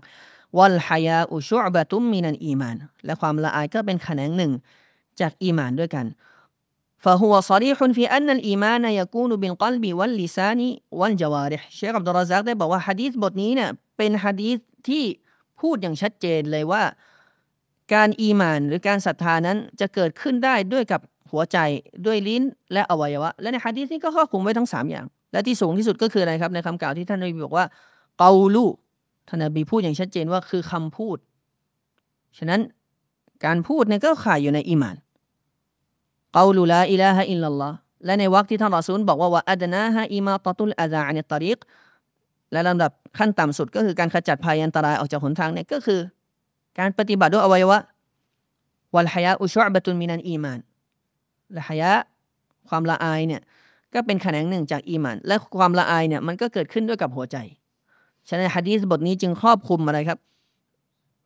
[0.59, 4.53] والحياء شعبة من الإيمان และความละอายก็เป็นแขนงหนึ่ง
[5.20, 6.07] จากอีมานด้วยกัน
[7.06, 10.62] فهو صريح في أن الإيمان يكون بالقلب واللسان
[10.99, 15.03] والجوارح เชคอับดุลราซักได้บอกว่าฮะดีษบทนี้เนี่ยเป็นฮะดีษที่
[15.62, 16.84] พูดอย่างชัดเจนเลยว่า
[17.93, 21.01] การอีมานหรือการศรัทธานั้นจะเกิดขึ้นได้ด้วยกับ
[21.32, 21.58] หัวใจ
[22.06, 22.43] ด้วยลิ้น
[22.74, 27.66] และอวัยวะ และในฮะดีษนี้ก็ครอบคลุมไว้ทั้งสามอย่าง และที่สูงที่สุดก็คืออะไรครับ ในคำกล่าวที่ท่านนบีบอกว่า
[28.20, 28.66] เกาลู
[29.28, 31.18] ท่านนบีพูดอย่างชัดเจนว่าคือคำพูด
[32.38, 32.62] ฉะนั้น
[33.45, 34.95] การพูดเนี่ยก็ข่ายอยู่ในอีมาน
[36.37, 41.59] قول لا إله إلا اللهและในวรรคที่ท่านรอซูลบอกว่าوأدناها إماطة الأذى عن الطريق
[42.53, 46.01] และลำดับขั้นต่ำสุดก็คือการขจัดภัยอันตรายออกจากหนทางเนี่ยก็คือ
[46.78, 47.78] การปฏิบัติด้วยอวัยวะ
[48.95, 50.61] والحياء شعبة من الإيمان
[51.55, 51.93] และحياء
[52.68, 53.41] ความละอายเนี่ย
[53.95, 57.37] ก็เป็นแขนงหนึ่งจากอีมาน และความละอายเนี่ยมันก็เกิดขึ้นด้วยกับหัวใจ
[58.28, 60.18] ฉะนั้นฮะดีษบทนี้จึงครอบคลุมอะไรครับ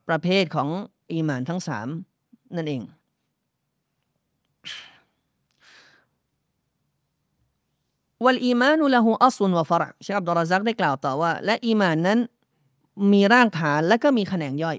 [0.08, 0.68] ประเภทของ
[1.12, 1.88] อีมานทั้งสาม
[2.56, 2.82] นั่นเอง
[8.24, 12.18] วัลอีมานุละหูอัซุนวะฟรเชคอับดุราซักได้กล่าวต่อว่า และอีมานนั้น
[13.12, 14.76] มีรากฐานและก็มีแขนงย่อย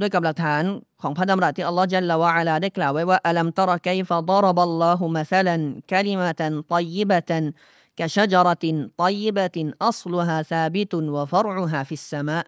[0.00, 0.62] ด้วยกับหลักฐาน
[1.02, 5.60] ของพระดำรัสที่อัลลอฮฺจัลลวะอาลาได้กล่าวไว้ว่าألم تر كيف ضرب الله مثلا
[5.90, 12.38] كلمة طيبة كشجرة طيبة أصلها ثابت وفرعها في السماء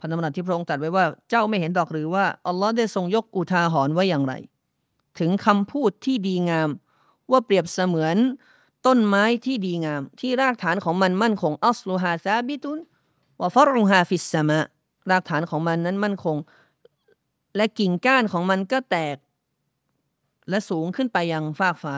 [0.00, 4.34] พระดำรัสที่พระองค์ตรัสไว้ว่าเจ้าไม่เห็นดอกหรือว่าอัลลอฮ์ได้ทรงยกอุทาหรณ์ไว้อย่างไร
[5.18, 6.68] ถึงคำพูดที่ดีงาม
[7.30, 8.16] ว่าเปรียบเสมือน
[8.86, 14.60] ต้นไม้ที่ดีงาม ที่รากฐานของมันมั่นคงأصلها ثابت وفرعها في السماء
[15.10, 16.36] รากฐานของมันนั้นมั่นคง
[17.56, 19.16] และกิ่งก้านของมันก็แตก
[20.48, 21.96] และสูงขึ้นไปยังฟากฟ้า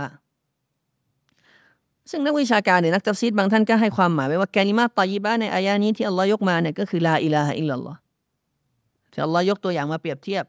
[2.11, 7.99] ซึ่งนักวิชาการหรือนักตัฟซีรบางท่านก็ให้ความหมายไว้ว่าكلمة طيبةในอายานี้ที่อัลลอฮ์ยกมาเนี่ยก็คือلا إله إلا الله
[9.13, 10.45] ที่อัลลอฮ์ยกตัวอย่างมาเปรียบเทียบ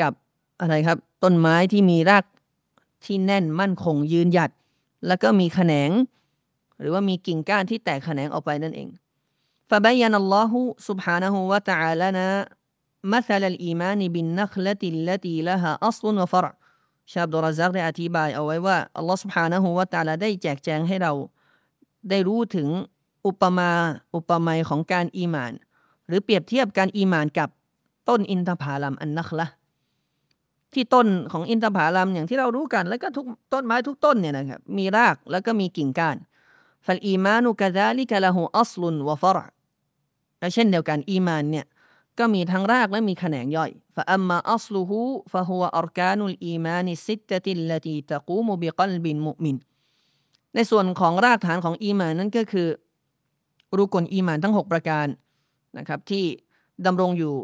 [0.00, 0.12] กับ
[0.60, 2.24] อะไรครับ ต้นไม้ที่มีราก
[3.03, 4.51] ที่แน่นมั่นคงยืนหยัด
[5.07, 5.91] แล้วก็มีแขนง
[6.79, 8.89] หรือว่ามีกิ่งก้านที่แตกแขนงออกไปนั่นเอง
[9.69, 12.29] ฟาบายันอัลลอฮุ سبحانه และ تعالى นะ
[13.13, 16.51] مثل الإيمان بالنخلة التي لها أصل وفرع
[17.11, 21.13] ชาบดรซักได้อธิบายเอาไว้ว่าอัลลอฮ์ سبحانه และ تعالى ได้แจกแจงให้เรา
[22.09, 22.67] ได้รู้ถึง
[23.25, 23.71] อุปมา
[24.15, 25.53] อุปไมยของการอีมาน
[26.07, 27.49] หรือเปรียบเทียบการอีมานกับ
[28.09, 29.47] ต้นอินทผลัมอันนักละ
[30.74, 36.16] ที่ต้นของอินทผลัมอย่างที่เรารู้กัน แล้วก็ทุกต้นไม้ทุกต้นเนี่ยนะครับมีรากแล้วก็มีกิ่งก้าน
[36.86, 39.46] فالإيمان كذلك له أصل وفرع
[40.40, 41.66] และเช่นเดียวกันอีมานเนี่ย
[42.18, 49.56] ก็มีทั้งรากและมีแขนงย่อยفأما أصله فهو أركان الإيمان الستة التي تقوم بقلب المؤمن
[50.54, 52.68] ในส่วนของรากฐานของอีมานนั้นก็คือ
[53.76, 55.06] รุก่นอีมานทั้ง 6 ประการ
[55.78, 56.24] นะครับที่
[56.86, 57.34] ดำรงอยู่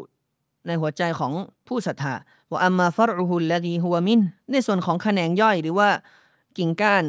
[0.67, 1.33] ในหัวใจของ
[1.67, 2.13] ผู้ศรัทธา
[2.51, 4.21] وأما فرعه الذي هو من
[4.51, 5.89] ในส่วนของแขนงย่อยหรือว่า
[6.57, 7.03] กิ่งก้าน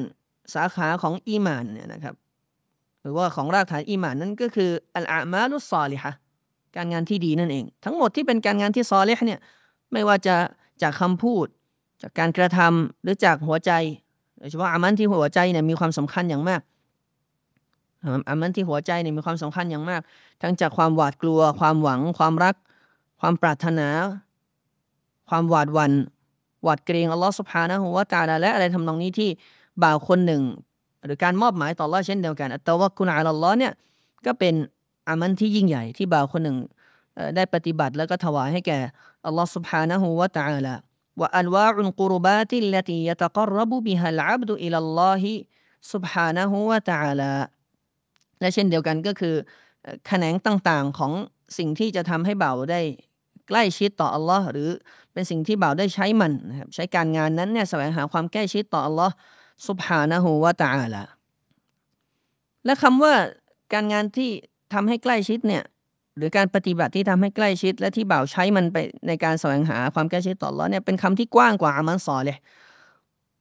[0.54, 2.14] สาขาของอีมานเนี่ยนะครับ
[3.02, 6.12] หรือว่าของรากฐานอีมานนั้นก็คืออัลอามาลุซอลิฮะ
[6.76, 9.40] การงานที่ดีนั่นเอง ทั้งหมดที่เป็นการงานที่ซอเลห์เนี่ย
[9.92, 10.36] ไม่ว่าจะ
[10.82, 11.46] จากคำพูด
[12.02, 13.72] จากการกระทำหรือจากหัวใจ
[14.38, 16.60] โดยเฉพาะอามันที่หัวใจเนี่ยมีความสำคัญอย่างมาก
[18.28, 20.00] อามันที่หัวใจเนี่ยมีความสำคัญอย่างมาก
[20.42, 22.54] ทั้งจากความหวาดกลัว ความหวัง ความรัก
[23.20, 23.88] ความปรารถนา
[25.28, 25.92] ความหวาดวัน
[26.62, 29.30] หวาดเกรงอัลลอฮ์สุภานะฮุวาตาลาและอะไรทำนองนี้ที่
[29.82, 30.42] บ่าวคนหนึ่ง
[31.04, 33.72] หรือการมอบหมายต่อละเช่นเดียวกันแต่ว่ากุณอัลลอฮ์เนี่ย
[34.26, 34.54] ก็เป็น
[35.08, 36.56] อามันที่ยิ่งใหญ่ที่บ่าวคนหนึ่ง
[37.36, 38.78] ได้ปฏิบัติแล้วก็ถวายให้แก่
[39.26, 40.74] อัลลอฮ์สุบฮานะฮูวะตะอาลา
[41.20, 45.32] ว่าอันวาอุนกุรบาติลลตียตะกรบุบิฮัลอับดุอิลลอฮิ
[45.92, 47.32] สุบฮานะฮูวะตะอาลา
[48.40, 49.34] และเช่นเดียวกันก็คือ
[50.06, 51.12] แขนงต่างๆของ
[51.58, 52.80] สิ่งที่จะทำให้เบาได้
[53.48, 54.70] ใกล้ชิดต่ออัลลอฮ์หรือ
[55.16, 59.14] เป็นสิ่งที่บ่าวได้ใช้มันนะครับใช้การงานนั้นเนี่ยแสวงหาความใกล้ชิดต่ออัลลอฮ์
[59.68, 61.02] สุบฮานะฮูวะตาละ
[62.64, 63.14] และคำว่า
[63.72, 64.30] การงานที่
[64.74, 65.62] ทำให้ใกล้ชิดเนี่ย
[66.16, 72.38] หรือการปฏิบัติที่ทำให้ใกล้ชิด และที่บ่าวใช้มันไปในการแสวงหาความใกล้ชิดต่ออัลลอฮ์เนี่ยเป็นคำที่กว้างกว่าอามันซอเลย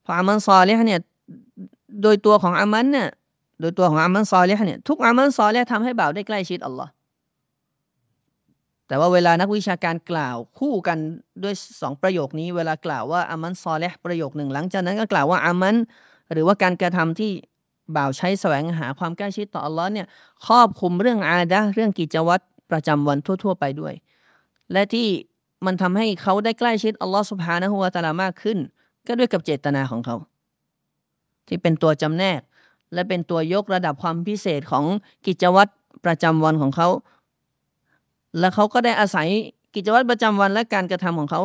[0.06, 1.02] พออามันซอเลยเนี่ย
[2.02, 3.10] โดยตัวของอามันเนี่ย
[3.62, 6.92] โดยตัวของอามันซอเลยเนี่ยทุกอามันซอเลยทำให้บ่าวได้ใกล้ชิดอัลลอฮ์
[8.88, 10.98] แต่ว่าเวลานักวิชาการกล่าวคู่กัน
[11.44, 15.76] ด้วยสองประโยคนี้ เวลากล่าวว่าอามันซอเลห์ประโยคหนึ่งหลังจากนั้นก็กล่าวว่าอามัน
[16.32, 17.32] หรือว่าการกระทำที่
[17.96, 20.08] บ่าวใช้แสวงหาความใกล้ชิดต่ออัลลอฮ์เนี่ย
[20.48, 23.94] ครอบคลุมเรื่องอาดะเรื่องกิจวัตรประจำวันทั่ว ๆ ไปด้วย
[24.72, 25.08] และที่
[25.66, 28.58] มันทำให้เขาได้ใกล้ชิดอัลลอฮ์สุบฮานะฮูวาตาลามากขึ้น
[29.08, 30.16] ก็ด้วยกับเจตนาของเขา
[31.48, 32.42] ที่เป็นตัวจำแนก
[32.94, 34.86] และเป็นตัวยกระดับความพิเศษของ
[35.26, 35.72] กิจวัตร
[36.06, 36.88] ประจำวันของเขา
[38.40, 39.28] และเขาก็ได้อาศัย
[39.76, 41.42] กิจวัตรประจำวันและการกระทำของเขา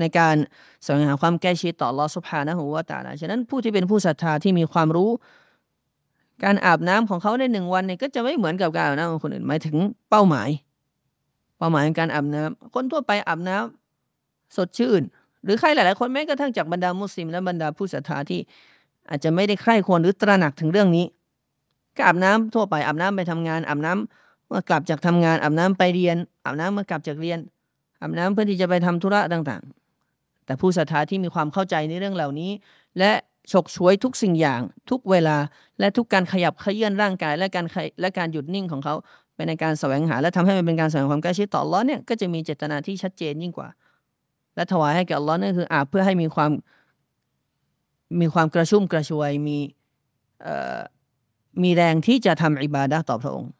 [0.00, 0.36] ในการ
[0.84, 5.10] แสวงหาความใกล้ชิดต่อลอสุภานะหูวาตาลาฉะนั้นผู้ที่เป็นผู้ศรัทธาที่มีความรู้
[6.44, 9.76] การอาบน้ำของเขาในหนึ่งวันเนี่ยก็จะไม่เหมือนกับการอาบน้ำของคนอื่นหมายถึง
[10.10, 10.48] เป้าหมาย
[11.58, 15.02] เป้าหมายในการอาบน้ำคนทั่วไปอาบน้ำสดชื่น
[15.44, 18.40] หรือใครหลาย ๆ คนแม้กระทั่งจากบรรดามุสลิม และบรรดาผู้ศรัทธาที่
[19.10, 21.06] อาจจะไม่ได้ใคร่ควรหรือตระหนักถึงเรื่องนี้
[21.96, 27.38] ก็อาบน้ำทั่วไปอาบน้ำไปทำงานอาบน้ำ เมื่อกลับจากทำงานอาบน้ำไปเรียนอาบน้ำเมื่อกลับจากเรียน
[28.00, 32.50] อาบน้ำเพื่อที่จะไปทำธุระต่างๆ แต่ผู้ศรัทธาที่มีความเข้าใจในเรื่องเหล่านี้
[32.98, 33.12] และ
[33.52, 35.36] ฉกฉวยทุกสิ่งอย่าง ทุกเวลา
[35.80, 37.66] และทุกการขยับเขยื่อนร่างกาย และการ
[38.00, 38.94] และการหยุดนิ่งของเขา
[39.34, 43.68] ไปในการแสวงหา และทำให้มันเป็นการแสวงความใกล้ชิดต่อล้อนเนี่ยก็จะมีเจตนาที่ชัดเจนยิ่งกว่า
[44.54, 46.50] และถวายให้แก่ล้อนี่นคืออาบเพื่อให้มีความ
[48.20, 49.58] มีความกระชุ่มกระชวยมี
[51.62, 53.50] มีแรงที่จะทำอิบาดะต่อพระองค์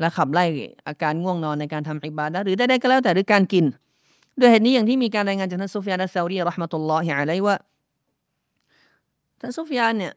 [0.00, 0.44] และขับไล่
[0.86, 3.64] อาการง่วงนอนในการทำอิบาดะหรือได้ๆก็แล้วแต่หรือการกิน
[4.40, 7.56] ด้วยเหตุนี้อย่างที่มีการรายงานจากท่านซุฟยานอัสซารีรอห์มะตุลลอฮิอะลัยว่า
[9.40, 10.12] ท่านซุฟยานเนี่ย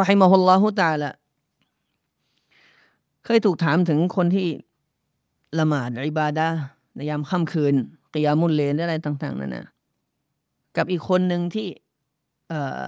[0.00, 1.10] รหิมะฮุลลอฮุตาละ
[3.24, 4.48] เคยถูกถามถึงคนที่
[5.58, 6.46] ละหมาดอิบาดะ
[6.96, 7.74] ในยามค่ำคืน
[8.12, 9.66] กิยามุลเลนอะไรต่าง ๆนั่นนะ
[10.76, 11.66] กับอีกคนหนึ่งที่
[12.48, 12.82] เอ่อ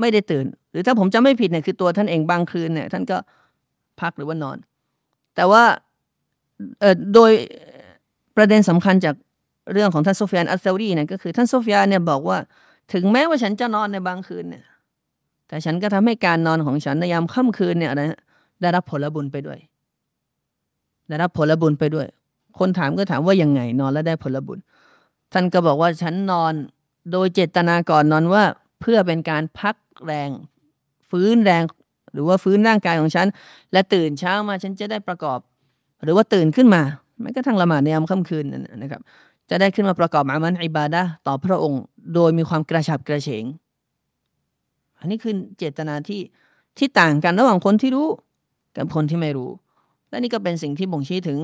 [0.00, 3.18] ไม่ได้ตื่น หรือถ้าผมจำไม่ผิดเนี่ยคือตัวท่านเองบางคืนเนี่ย ท่านก็
[4.00, 4.58] พักหรือว่านอน
[5.34, 5.64] แต่ว่า
[7.14, 7.32] โดย
[8.36, 9.14] ประเด็นสำคัญจาก
[9.72, 12.38] เรื่องของท่านซุฟยานอัสเซารีเนี่ยก็คือท่านซุฟยานเนี่ยบอกว่า
[12.92, 14.64] ถึงแม้ว่าฉันจะนอนในบางคืนเนี่ย
[15.48, 18.18] แต่ฉันก็ทำให้การนอนของฉันในยามค่ำคืนเนี่ยนะ
[18.60, 19.58] ได้รับผลบุญไปด้วย
[21.08, 22.06] ได้รับผลบุญไปด้วย
[22.58, 24.58] คนถามก็ถามว่ายังไงนอนแล้วได้ผลบุญ
[25.32, 26.52] ท่านก็บอกว่าฉันนอน
[27.12, 28.44] โดยเจตนาก่อนนอนว่า
[28.80, 30.30] เพื่อเป็นการพักแรง
[31.10, 31.62] ฟื้นแรง
[32.14, 33.26] หรือว่าฟื้นร่างกายของฉัน
[33.72, 35.38] และตื่นเช้ามาฉันจะได้ประกอบ
[36.04, 36.82] หรือว่าตื่นขึ้นมา
[37.20, 38.44] ไม่กระทั่งละหมาดในยามค่ำคืน
[38.82, 39.02] นะครับ
[39.50, 41.82] จะได้ขึ้นมาประกอบอามันอิบาดะต่อพระองค์
[42.14, 43.44] โดยมีความกระฉับกระเฉง
[44.98, 46.20] อันนี้คือเจตนาที่
[46.78, 48.08] ที่ต่างกันระหว่างคนที่รู้
[48.76, 49.50] กับคนที่ไม่รู้
[50.08, 51.38] และนี่ก็เป็นสิ่งที่บ่งชี้ถึง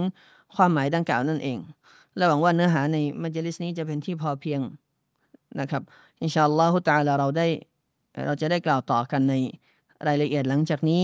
[0.57, 1.59] ความหมายดังกล่าวนั่นเอง
[2.17, 4.61] และหวังว่าเนื้อหาในมัจลิสนี้จะเป็นที่พอเพียง
[5.61, 5.83] นะครับ
[6.23, 7.47] อินชาอัลลอฮฺตาลาเราได้
[8.27, 9.35] เราจะได้กล่าวต่อกันใน
[10.08, 11.04] รายละเอียดหลังจากนี้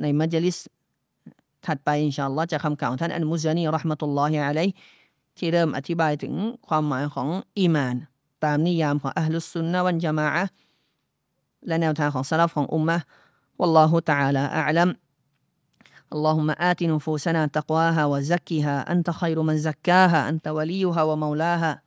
[0.00, 0.56] ในมัจลิส
[1.66, 4.68] ถัดไปอินชาอัลลอฮ์จะคำกล่าวท่านอันมุซานีรหมตุลลอฮิอะลัย
[5.38, 6.34] ที่เริ่มอธิบายถึง
[6.68, 7.96] ความหมายของอีมาน
[8.44, 10.46] ตามนิยามของอัลลุสุนนะวันจามะ
[11.66, 12.98] และแนวทางของสลับของอุมมะ
[13.58, 14.96] والله تعالى أعلم
[16.12, 21.82] اللهم آت نفوسنا تقواها وزكها أنت خير من زكاها أنت وليها ومولاها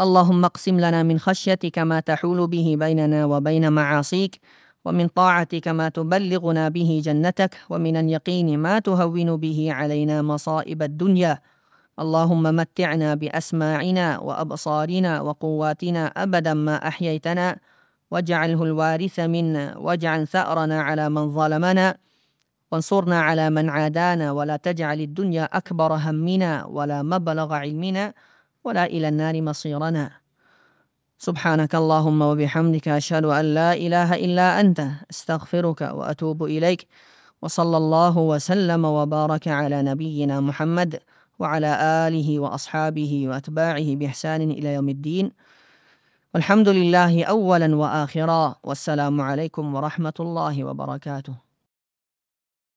[0.00, 4.40] اللهم اقسم لنا من خشيتك ما تحول به بيننا وبين معاصيك
[4.85, 11.39] ومن طاعتك ما تبلغنا به جنتك ومن اليقين ما تهون به علينا مصائب الدنيا.
[11.99, 17.57] اللهم متعنا بأسماعنا وأبصارنا وقواتنا أبدا ما أحييتنا.
[18.11, 21.97] واجعله الوارث منا واجعل ثأرنا على من ظلمنا.
[22.71, 28.13] وانصرنا على من عادانا ولا تجعل الدنيا أكبر همنا ولا مبلغ علمنا
[28.63, 30.24] ولا إلى النار مصيرنا.
[31.17, 36.87] سبحانك اللهم وبحمدك أشهد أن لا إله إلا أنت أستغفرك وأتوب إليك
[37.41, 40.99] وصلى الله وسلم وبارك على نبينا محمد
[41.39, 41.71] وعلى
[42.07, 45.31] آله وأصحابه وأتباعه بإحسان إلى يوم الدين.
[46.33, 51.44] والحمد لله أولا وآخرا والسلام عليكم ورحمة الله وبركاته.